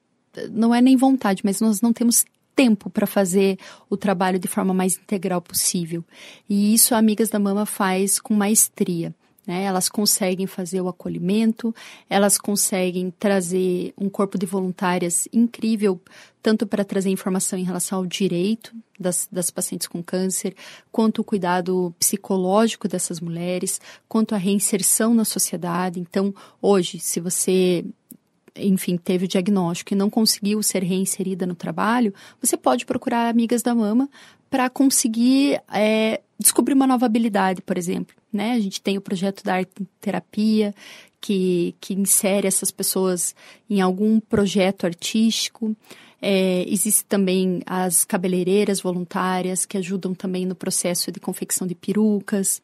não 0.51 0.75
é 0.75 0.81
nem 0.81 0.97
vontade, 0.97 1.41
mas 1.45 1.61
nós 1.61 1.79
não 1.79 1.93
temos 1.93 2.25
tempo 2.57 2.89
para 2.89 3.05
fazer 3.05 3.59
o 3.87 3.95
trabalho 3.95 4.39
de 4.39 4.47
forma 4.47 4.73
mais 4.73 4.97
integral 4.97 5.39
possível. 5.39 6.03
E 6.49 6.73
isso 6.73 6.95
a 6.95 6.97
Amigas 6.97 7.29
da 7.29 7.37
Mama 7.37 7.67
faz 7.67 8.19
com 8.19 8.33
maestria. 8.33 9.13
Né? 9.45 9.63
Elas 9.63 9.87
conseguem 9.87 10.47
fazer 10.47 10.81
o 10.81 10.89
acolhimento, 10.89 11.73
elas 12.09 12.37
conseguem 12.37 13.13
trazer 13.17 13.93
um 13.95 14.09
corpo 14.09 14.37
de 14.39 14.47
voluntárias 14.47 15.27
incrível, 15.31 16.01
tanto 16.41 16.65
para 16.65 16.83
trazer 16.83 17.09
informação 17.11 17.57
em 17.59 17.63
relação 17.63 17.99
ao 17.99 18.05
direito 18.05 18.75
das, 18.99 19.29
das 19.31 19.51
pacientes 19.51 19.87
com 19.87 20.01
câncer, 20.01 20.55
quanto 20.91 21.19
o 21.19 21.23
cuidado 21.23 21.93
psicológico 21.99 22.87
dessas 22.87 23.21
mulheres, 23.21 23.79
quanto 24.09 24.33
a 24.33 24.37
reinserção 24.37 25.13
na 25.13 25.23
sociedade. 25.23 25.99
Então, 25.99 26.33
hoje, 26.59 26.99
se 26.99 27.19
você 27.19 27.85
enfim, 28.59 28.97
teve 28.97 29.25
o 29.25 29.27
diagnóstico 29.27 29.93
e 29.93 29.97
não 29.97 30.09
conseguiu 30.09 30.61
ser 30.63 30.83
reinserida 30.83 31.45
no 31.45 31.55
trabalho, 31.55 32.13
você 32.41 32.57
pode 32.57 32.85
procurar 32.85 33.29
amigas 33.29 33.61
da 33.61 33.73
mama 33.75 34.09
para 34.49 34.69
conseguir 34.69 35.61
é, 35.73 36.21
descobrir 36.39 36.73
uma 36.73 36.87
nova 36.87 37.05
habilidade, 37.05 37.61
por 37.61 37.77
exemplo. 37.77 38.15
Né? 38.31 38.53
A 38.53 38.59
gente 38.59 38.81
tem 38.81 38.97
o 38.97 39.01
projeto 39.01 39.43
da 39.43 39.55
arte 39.55 39.87
terapia, 39.99 40.73
que, 41.19 41.75
que 41.81 41.93
insere 41.93 42.47
essas 42.47 42.71
pessoas 42.71 43.35
em 43.69 43.81
algum 43.81 44.19
projeto 44.19 44.85
artístico. 44.85 45.75
É, 46.21 46.63
Existem 46.67 47.05
também 47.07 47.61
as 47.65 48.05
cabeleireiras 48.05 48.81
voluntárias, 48.81 49.65
que 49.65 49.77
ajudam 49.77 50.13
também 50.13 50.45
no 50.45 50.55
processo 50.55 51.11
de 51.11 51.19
confecção 51.19 51.67
de 51.67 51.75
perucas. 51.75 52.61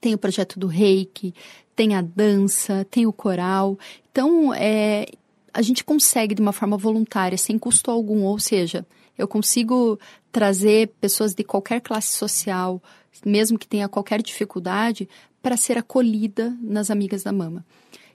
Tem 0.00 0.14
o 0.14 0.18
projeto 0.18 0.58
do 0.58 0.66
reiki, 0.66 1.34
tem 1.76 1.94
a 1.94 2.02
dança, 2.02 2.86
tem 2.90 3.06
o 3.06 3.12
coral. 3.12 3.78
Então, 4.12 4.52
é, 4.52 5.06
a 5.52 5.62
gente 5.62 5.82
consegue 5.82 6.34
de 6.34 6.42
uma 6.42 6.52
forma 6.52 6.76
voluntária, 6.76 7.36
sem 7.36 7.58
custo 7.58 7.90
algum, 7.90 8.24
ou 8.24 8.38
seja, 8.38 8.86
eu 9.16 9.26
consigo 9.26 9.98
trazer 10.30 10.92
pessoas 11.00 11.34
de 11.34 11.42
qualquer 11.42 11.80
classe 11.80 12.12
social, 12.12 12.80
mesmo 13.24 13.58
que 13.58 13.66
tenha 13.66 13.88
qualquer 13.88 14.22
dificuldade, 14.22 15.08
para 15.42 15.56
ser 15.56 15.78
acolhida 15.78 16.56
nas 16.60 16.90
Amigas 16.90 17.22
da 17.22 17.32
Mama. 17.32 17.64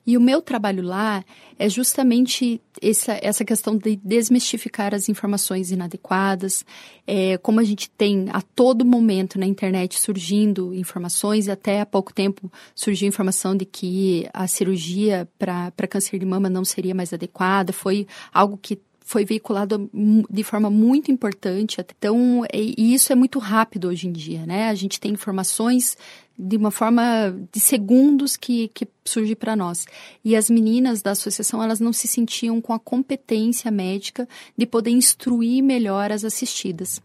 E 0.07 0.15
o 0.15 0.21
meu 0.21 0.41
trabalho 0.41 0.81
lá 0.81 1.21
é 1.59 1.67
justamente 1.67 2.61
essa, 2.81 3.19
essa 3.21 3.43
questão 3.43 3.77
de 3.77 3.97
desmistificar 3.97 4.95
as 4.95 5.09
informações 5.09 5.69
inadequadas. 5.69 6.63
É, 7.05 7.37
como 7.39 7.59
a 7.59 7.63
gente 7.63 7.89
tem 7.89 8.27
a 8.31 8.41
todo 8.41 8.85
momento 8.85 9.37
na 9.37 9.45
internet 9.45 9.99
surgindo 9.99 10.73
informações, 10.73 11.49
até 11.49 11.81
há 11.81 11.85
pouco 11.85 12.13
tempo 12.13 12.49
surgiu 12.73 13.09
informação 13.09 13.53
de 13.53 13.65
que 13.65 14.29
a 14.33 14.47
cirurgia 14.47 15.27
para 15.37 15.87
câncer 15.89 16.17
de 16.17 16.25
mama 16.25 16.49
não 16.49 16.63
seria 16.63 16.95
mais 16.95 17.11
adequada, 17.11 17.73
foi 17.73 18.07
algo 18.31 18.57
que 18.57 18.79
foi 19.07 19.23
veiculado 19.23 19.89
de 20.29 20.43
forma 20.43 20.69
muito 20.69 21.09
importante. 21.09 21.79
Então, 21.79 22.43
e 22.53 22.93
isso 22.93 23.13
é 23.13 23.15
muito 23.15 23.39
rápido 23.39 23.87
hoje 23.87 24.05
em 24.05 24.11
dia, 24.11 24.45
né? 24.45 24.67
A 24.67 24.75
gente 24.75 24.99
tem 24.99 25.13
informações 25.13 25.97
de 26.37 26.57
uma 26.57 26.71
forma 26.71 27.33
de 27.49 27.57
segundos 27.57 28.35
que, 28.35 28.67
que 28.73 28.85
surge 29.05 29.33
para 29.33 29.55
nós. 29.55 29.85
E 30.25 30.35
as 30.35 30.49
meninas 30.49 31.01
da 31.01 31.11
associação, 31.11 31.63
elas 31.63 31.79
não 31.79 31.93
se 31.93 32.05
sentiam 32.05 32.59
com 32.59 32.73
a 32.73 32.79
competência 32.79 33.71
médica 33.71 34.27
de 34.57 34.65
poder 34.65 34.91
instruir 34.91 35.63
melhor 35.63 36.11
as 36.11 36.25
assistidas. 36.25 37.01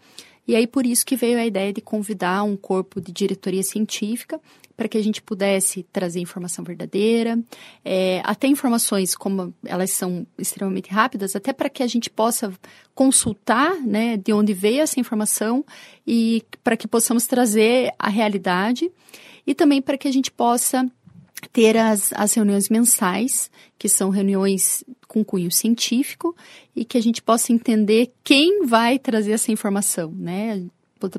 E 0.46 0.56
aí 0.56 0.66
por 0.66 0.84
isso 0.84 1.06
que 1.06 1.16
veio 1.16 1.38
a 1.38 1.46
ideia 1.46 1.72
de 1.72 1.80
convidar 1.80 2.42
um 2.42 2.56
corpo 2.56 3.00
de 3.00 3.12
diretoria 3.12 3.62
científica 3.62 4.40
para 4.76 4.88
que 4.88 4.98
a 4.98 5.02
gente 5.02 5.22
pudesse 5.22 5.84
trazer 5.92 6.20
informação 6.20 6.64
verdadeira, 6.64 7.38
é, 7.84 8.20
até 8.24 8.48
informações 8.48 9.14
como 9.14 9.54
elas 9.64 9.90
são 9.90 10.26
extremamente 10.36 10.90
rápidas, 10.90 11.36
até 11.36 11.52
para 11.52 11.70
que 11.70 11.82
a 11.82 11.86
gente 11.86 12.10
possa 12.10 12.52
consultar 12.94 13.76
né, 13.80 14.16
de 14.16 14.32
onde 14.32 14.52
veio 14.52 14.80
essa 14.80 14.98
informação 14.98 15.64
e 16.06 16.42
para 16.64 16.76
que 16.76 16.88
possamos 16.88 17.26
trazer 17.26 17.92
a 17.98 18.08
realidade 18.08 18.90
e 19.46 19.54
também 19.54 19.80
para 19.80 19.98
que 19.98 20.08
a 20.08 20.12
gente 20.12 20.30
possa 20.30 20.90
ter 21.48 21.76
as, 21.76 22.12
as 22.14 22.34
reuniões 22.34 22.68
mensais, 22.68 23.50
que 23.78 23.88
são 23.88 24.10
reuniões 24.10 24.84
com 25.08 25.24
cunho 25.24 25.50
científico, 25.50 26.36
e 26.74 26.84
que 26.84 26.96
a 26.96 27.02
gente 27.02 27.22
possa 27.22 27.52
entender 27.52 28.12
quem 28.22 28.66
vai 28.66 28.98
trazer 28.98 29.32
essa 29.32 29.52
informação, 29.52 30.12
né? 30.12 30.64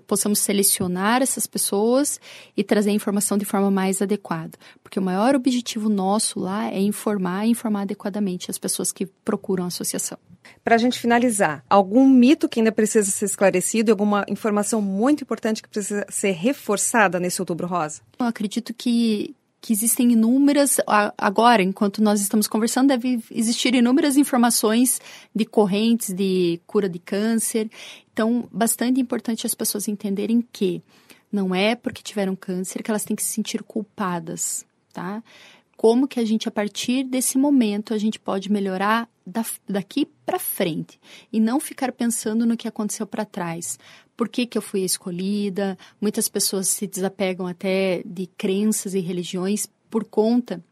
possamos 0.08 0.40
selecionar 0.40 1.22
essas 1.22 1.48
pessoas 1.48 2.20
e 2.56 2.64
trazer 2.64 2.92
a 2.92 2.94
informação 2.94 3.38
de 3.38 3.46
forma 3.46 3.70
mais 3.70 4.02
adequada. 4.02 4.58
Porque 4.82 5.00
o 5.00 5.02
maior 5.02 5.36
objetivo 5.36 5.90
nosso 5.90 6.40
lá 6.40 6.72
é 6.72 6.80
informar 6.80 7.46
e 7.46 7.50
informar 7.50 7.82
adequadamente 7.82 8.50
as 8.50 8.58
pessoas 8.58 8.92
que 8.92 9.06
procuram 9.06 9.66
a 9.66 9.68
associação. 9.68 10.18
Para 10.64 10.76
a 10.76 10.78
gente 10.78 11.00
finalizar, 11.00 11.64
algum 11.70 12.08
mito 12.08 12.50
que 12.50 12.60
ainda 12.60 12.72
precisa 12.72 13.10
ser 13.10 13.26
esclarecido, 13.26 13.92
alguma 13.92 14.26
informação 14.28 14.82
muito 14.82 15.24
importante 15.24 15.62
que 15.62 15.70
precisa 15.70 16.06
ser 16.10 16.32
reforçada 16.32 17.20
nesse 17.20 17.42
Outubro 17.42 17.68
Rosa? 17.68 18.02
Eu 18.20 18.26
acredito 18.26 18.74
que, 18.74 19.36
que 19.64 19.72
existem 19.72 20.12
inúmeras, 20.12 20.76
agora, 21.18 21.64
enquanto 21.64 22.04
nós 22.04 22.20
estamos 22.20 22.48
conversando, 22.48 22.90
deve 22.90 23.24
existir 23.32 23.74
inúmeras 23.74 24.18
informações 24.18 25.00
de 25.34 25.46
correntes 25.46 26.14
de 26.14 26.60
cura 26.68 26.90
de 26.90 27.00
câncer. 27.00 27.72
Então, 28.12 28.46
bastante 28.52 29.00
importante 29.00 29.48
as 29.48 29.56
pessoas 29.56 29.88
entenderem 29.88 30.46
que 30.52 30.82
não 31.32 31.56
é 31.56 31.76
porque 31.76 32.04
tiveram 32.04 32.36
câncer 32.36 32.84
que 32.84 32.92
elas 32.92 33.06
têm 33.06 33.16
que 33.16 33.24
se 33.24 33.30
sentir 33.30 33.64
culpadas, 33.64 34.66
tá? 34.92 35.24
Como 35.78 36.10
que 36.10 36.20
a 36.20 36.26
gente, 36.26 36.46
a 36.46 36.52
partir 36.52 37.06
desse 37.06 37.38
momento, 37.38 37.94
a 37.94 37.98
gente 37.98 38.20
pode 38.20 38.52
melhorar 38.52 39.08
da, 39.26 39.46
daqui 39.68 40.06
para 40.26 40.40
frente 40.40 41.00
e 41.32 41.40
não 41.40 41.58
ficar 41.62 41.94
pensando 41.94 42.46
no 42.46 42.58
que 42.58 42.68
aconteceu 42.68 43.08
para 43.08 43.24
trás 43.24 43.80
por 44.16 44.30
que, 44.30 44.46
que 44.46 44.58
eu 44.58 44.62
fui 44.62 44.82
escolhida. 44.82 45.78
Muitas 46.00 46.30
pessoas 46.30 46.68
se 46.68 46.88
desapegam 46.88 47.48
até 47.48 48.02
de 48.06 48.28
crenças 48.28 48.94
e 48.94 49.00
religiões 49.00 49.68
por 49.90 50.04
conta 50.06 50.64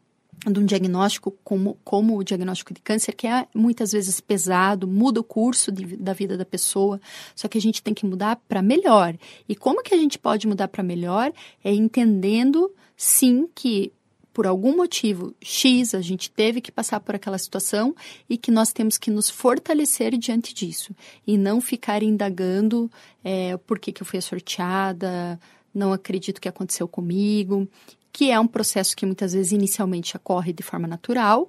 de 0.50 0.58
um 0.58 0.64
diagnóstico 0.64 1.36
como, 1.44 1.78
como 1.84 2.18
o 2.18 2.24
diagnóstico 2.24 2.74
de 2.74 2.80
câncer, 2.80 3.12
que 3.12 3.26
é 3.26 3.46
muitas 3.54 3.92
vezes 3.92 4.20
pesado, 4.20 4.88
muda 4.88 5.20
o 5.20 5.24
curso 5.24 5.70
de, 5.70 5.96
da 5.96 6.12
vida 6.12 6.36
da 6.36 6.44
pessoa, 6.44 7.00
só 7.34 7.46
que 7.46 7.58
a 7.58 7.60
gente 7.60 7.82
tem 7.82 7.94
que 7.94 8.06
mudar 8.06 8.36
para 8.48 8.60
melhor. 8.60 9.16
E 9.48 9.54
como 9.54 9.82
que 9.82 9.94
a 9.94 9.98
gente 9.98 10.18
pode 10.18 10.48
mudar 10.48 10.68
para 10.68 10.82
melhor? 10.82 11.32
É 11.62 11.72
entendendo, 11.72 12.72
sim, 12.96 13.48
que 13.54 13.92
por 14.32 14.46
algum 14.46 14.76
motivo 14.76 15.34
X, 15.40 15.94
a 15.94 16.00
gente 16.00 16.30
teve 16.30 16.60
que 16.60 16.72
passar 16.72 17.00
por 17.00 17.14
aquela 17.14 17.38
situação 17.38 17.94
e 18.28 18.38
que 18.38 18.50
nós 18.50 18.72
temos 18.72 18.96
que 18.96 19.10
nos 19.10 19.28
fortalecer 19.28 20.16
diante 20.16 20.54
disso 20.54 20.94
e 21.26 21.36
não 21.36 21.60
ficar 21.60 22.02
indagando 22.02 22.90
é, 23.22 23.56
por 23.58 23.78
que, 23.78 23.92
que 23.92 24.02
eu 24.02 24.06
fui 24.06 24.20
sorteada, 24.20 25.38
não 25.74 25.92
acredito 25.92 26.40
que 26.40 26.48
aconteceu 26.48 26.88
comigo, 26.88 27.68
que 28.12 28.30
é 28.30 28.38
um 28.38 28.46
processo 28.46 28.96
que 28.96 29.06
muitas 29.06 29.32
vezes 29.32 29.52
inicialmente 29.52 30.16
ocorre 30.16 30.52
de 30.52 30.62
forma 30.62 30.86
natural, 30.86 31.48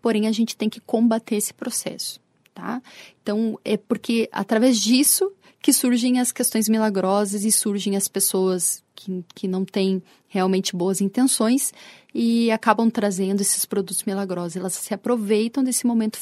porém 0.00 0.26
a 0.26 0.32
gente 0.32 0.56
tem 0.56 0.68
que 0.68 0.80
combater 0.80 1.36
esse 1.36 1.54
processo, 1.54 2.20
tá? 2.54 2.82
Então, 3.22 3.58
é 3.64 3.76
porque 3.76 4.28
através 4.32 4.78
disso 4.80 5.32
que 5.60 5.72
surgem 5.72 6.18
as 6.18 6.32
questões 6.32 6.68
milagrosas 6.68 7.44
e 7.44 7.52
surgem 7.52 7.96
as 7.96 8.08
pessoas 8.08 8.82
que, 8.96 9.24
que 9.32 9.46
não 9.46 9.64
têm 9.64 10.02
realmente 10.26 10.74
boas 10.74 11.00
intenções 11.00 11.72
e 12.14 12.50
acabam 12.50 12.90
trazendo 12.90 13.40
esses 13.40 13.64
produtos 13.64 14.04
milagrosos. 14.04 14.56
Elas 14.56 14.74
se 14.74 14.92
aproveitam 14.92 15.64
desse 15.64 15.86
momento 15.86 16.18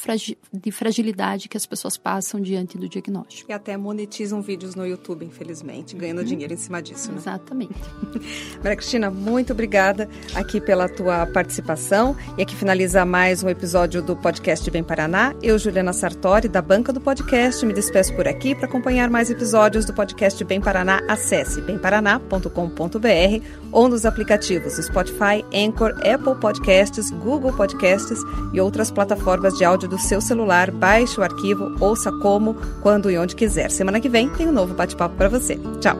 de 0.53 0.71
fragilidade 0.71 1.49
que 1.49 1.57
as 1.57 1.65
pessoas 1.65 1.97
passam 1.97 2.39
diante 2.39 2.77
do 2.77 2.87
diagnóstico. 2.87 3.51
E 3.51 3.53
até 3.53 3.75
monetizam 3.75 4.41
vídeos 4.41 4.75
no 4.75 4.85
YouTube, 4.85 5.25
infelizmente, 5.25 5.95
ganhando 5.95 6.19
uhum. 6.19 6.25
dinheiro 6.25 6.53
em 6.53 6.57
cima 6.57 6.81
disso. 6.81 7.11
Né? 7.11 7.17
Exatamente. 7.17 7.73
Maria 8.63 8.75
Cristina, 8.75 9.09
muito 9.09 9.53
obrigada 9.53 10.09
aqui 10.35 10.61
pela 10.61 10.87
tua 10.87 11.25
participação. 11.27 12.15
E 12.37 12.41
aqui 12.41 12.55
finaliza 12.55 13.03
mais 13.05 13.43
um 13.43 13.49
episódio 13.49 14.01
do 14.01 14.15
podcast 14.15 14.69
Bem 14.71 14.83
Paraná. 14.83 15.35
Eu, 15.41 15.57
Juliana 15.57 15.93
Sartori, 15.93 16.47
da 16.47 16.61
banca 16.61 16.93
do 16.93 17.01
podcast, 17.01 17.65
me 17.65 17.73
despeço 17.73 18.15
por 18.15 18.27
aqui. 18.27 18.55
Para 18.55 18.65
acompanhar 18.65 19.09
mais 19.09 19.29
episódios 19.29 19.85
do 19.85 19.93
podcast 19.93 20.43
Bem 20.43 20.61
Paraná, 20.61 21.01
acesse 21.07 21.61
bemparaná.com.br 21.61 23.45
ou 23.71 23.87
nos 23.87 24.05
aplicativos 24.05 24.73
Spotify, 24.73 25.43
Anchor, 25.81 25.95
Apple 26.07 26.35
Podcasts, 26.35 27.09
Google 27.09 27.51
Podcasts 27.53 28.19
e 28.53 28.61
outras 28.61 28.91
plataformas 28.91 29.57
de 29.57 29.65
áudio 29.65 29.89
do 29.89 29.97
seu 29.97 30.21
celular. 30.21 30.69
Baixe 30.69 31.19
o 31.19 31.23
arquivo, 31.23 31.75
ouça 31.79 32.11
como, 32.11 32.55
quando 32.81 33.09
e 33.09 33.17
onde 33.17 33.35
quiser. 33.35 33.71
Semana 33.71 33.99
que 33.99 34.09
vem 34.09 34.29
tem 34.29 34.47
um 34.47 34.51
novo 34.51 34.73
bate-papo 34.75 35.15
para 35.15 35.29
você. 35.29 35.59
Tchau. 35.79 35.97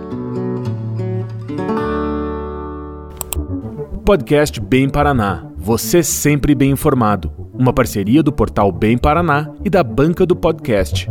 Podcast 4.06 4.60
Bem 4.60 4.89
Paraná. 4.89 5.46
Você 5.58 6.04
sempre 6.04 6.54
bem 6.54 6.72
informado. 6.72 7.32
Uma 7.54 7.74
parceria 7.74 8.24
do 8.24 8.32
portal 8.32 8.72
Bem 8.72 8.98
Paraná 8.98 9.50
e 9.63 9.70
da 9.70 9.84
Banca 9.84 10.26
do 10.26 10.36
Podcast. 10.36 11.10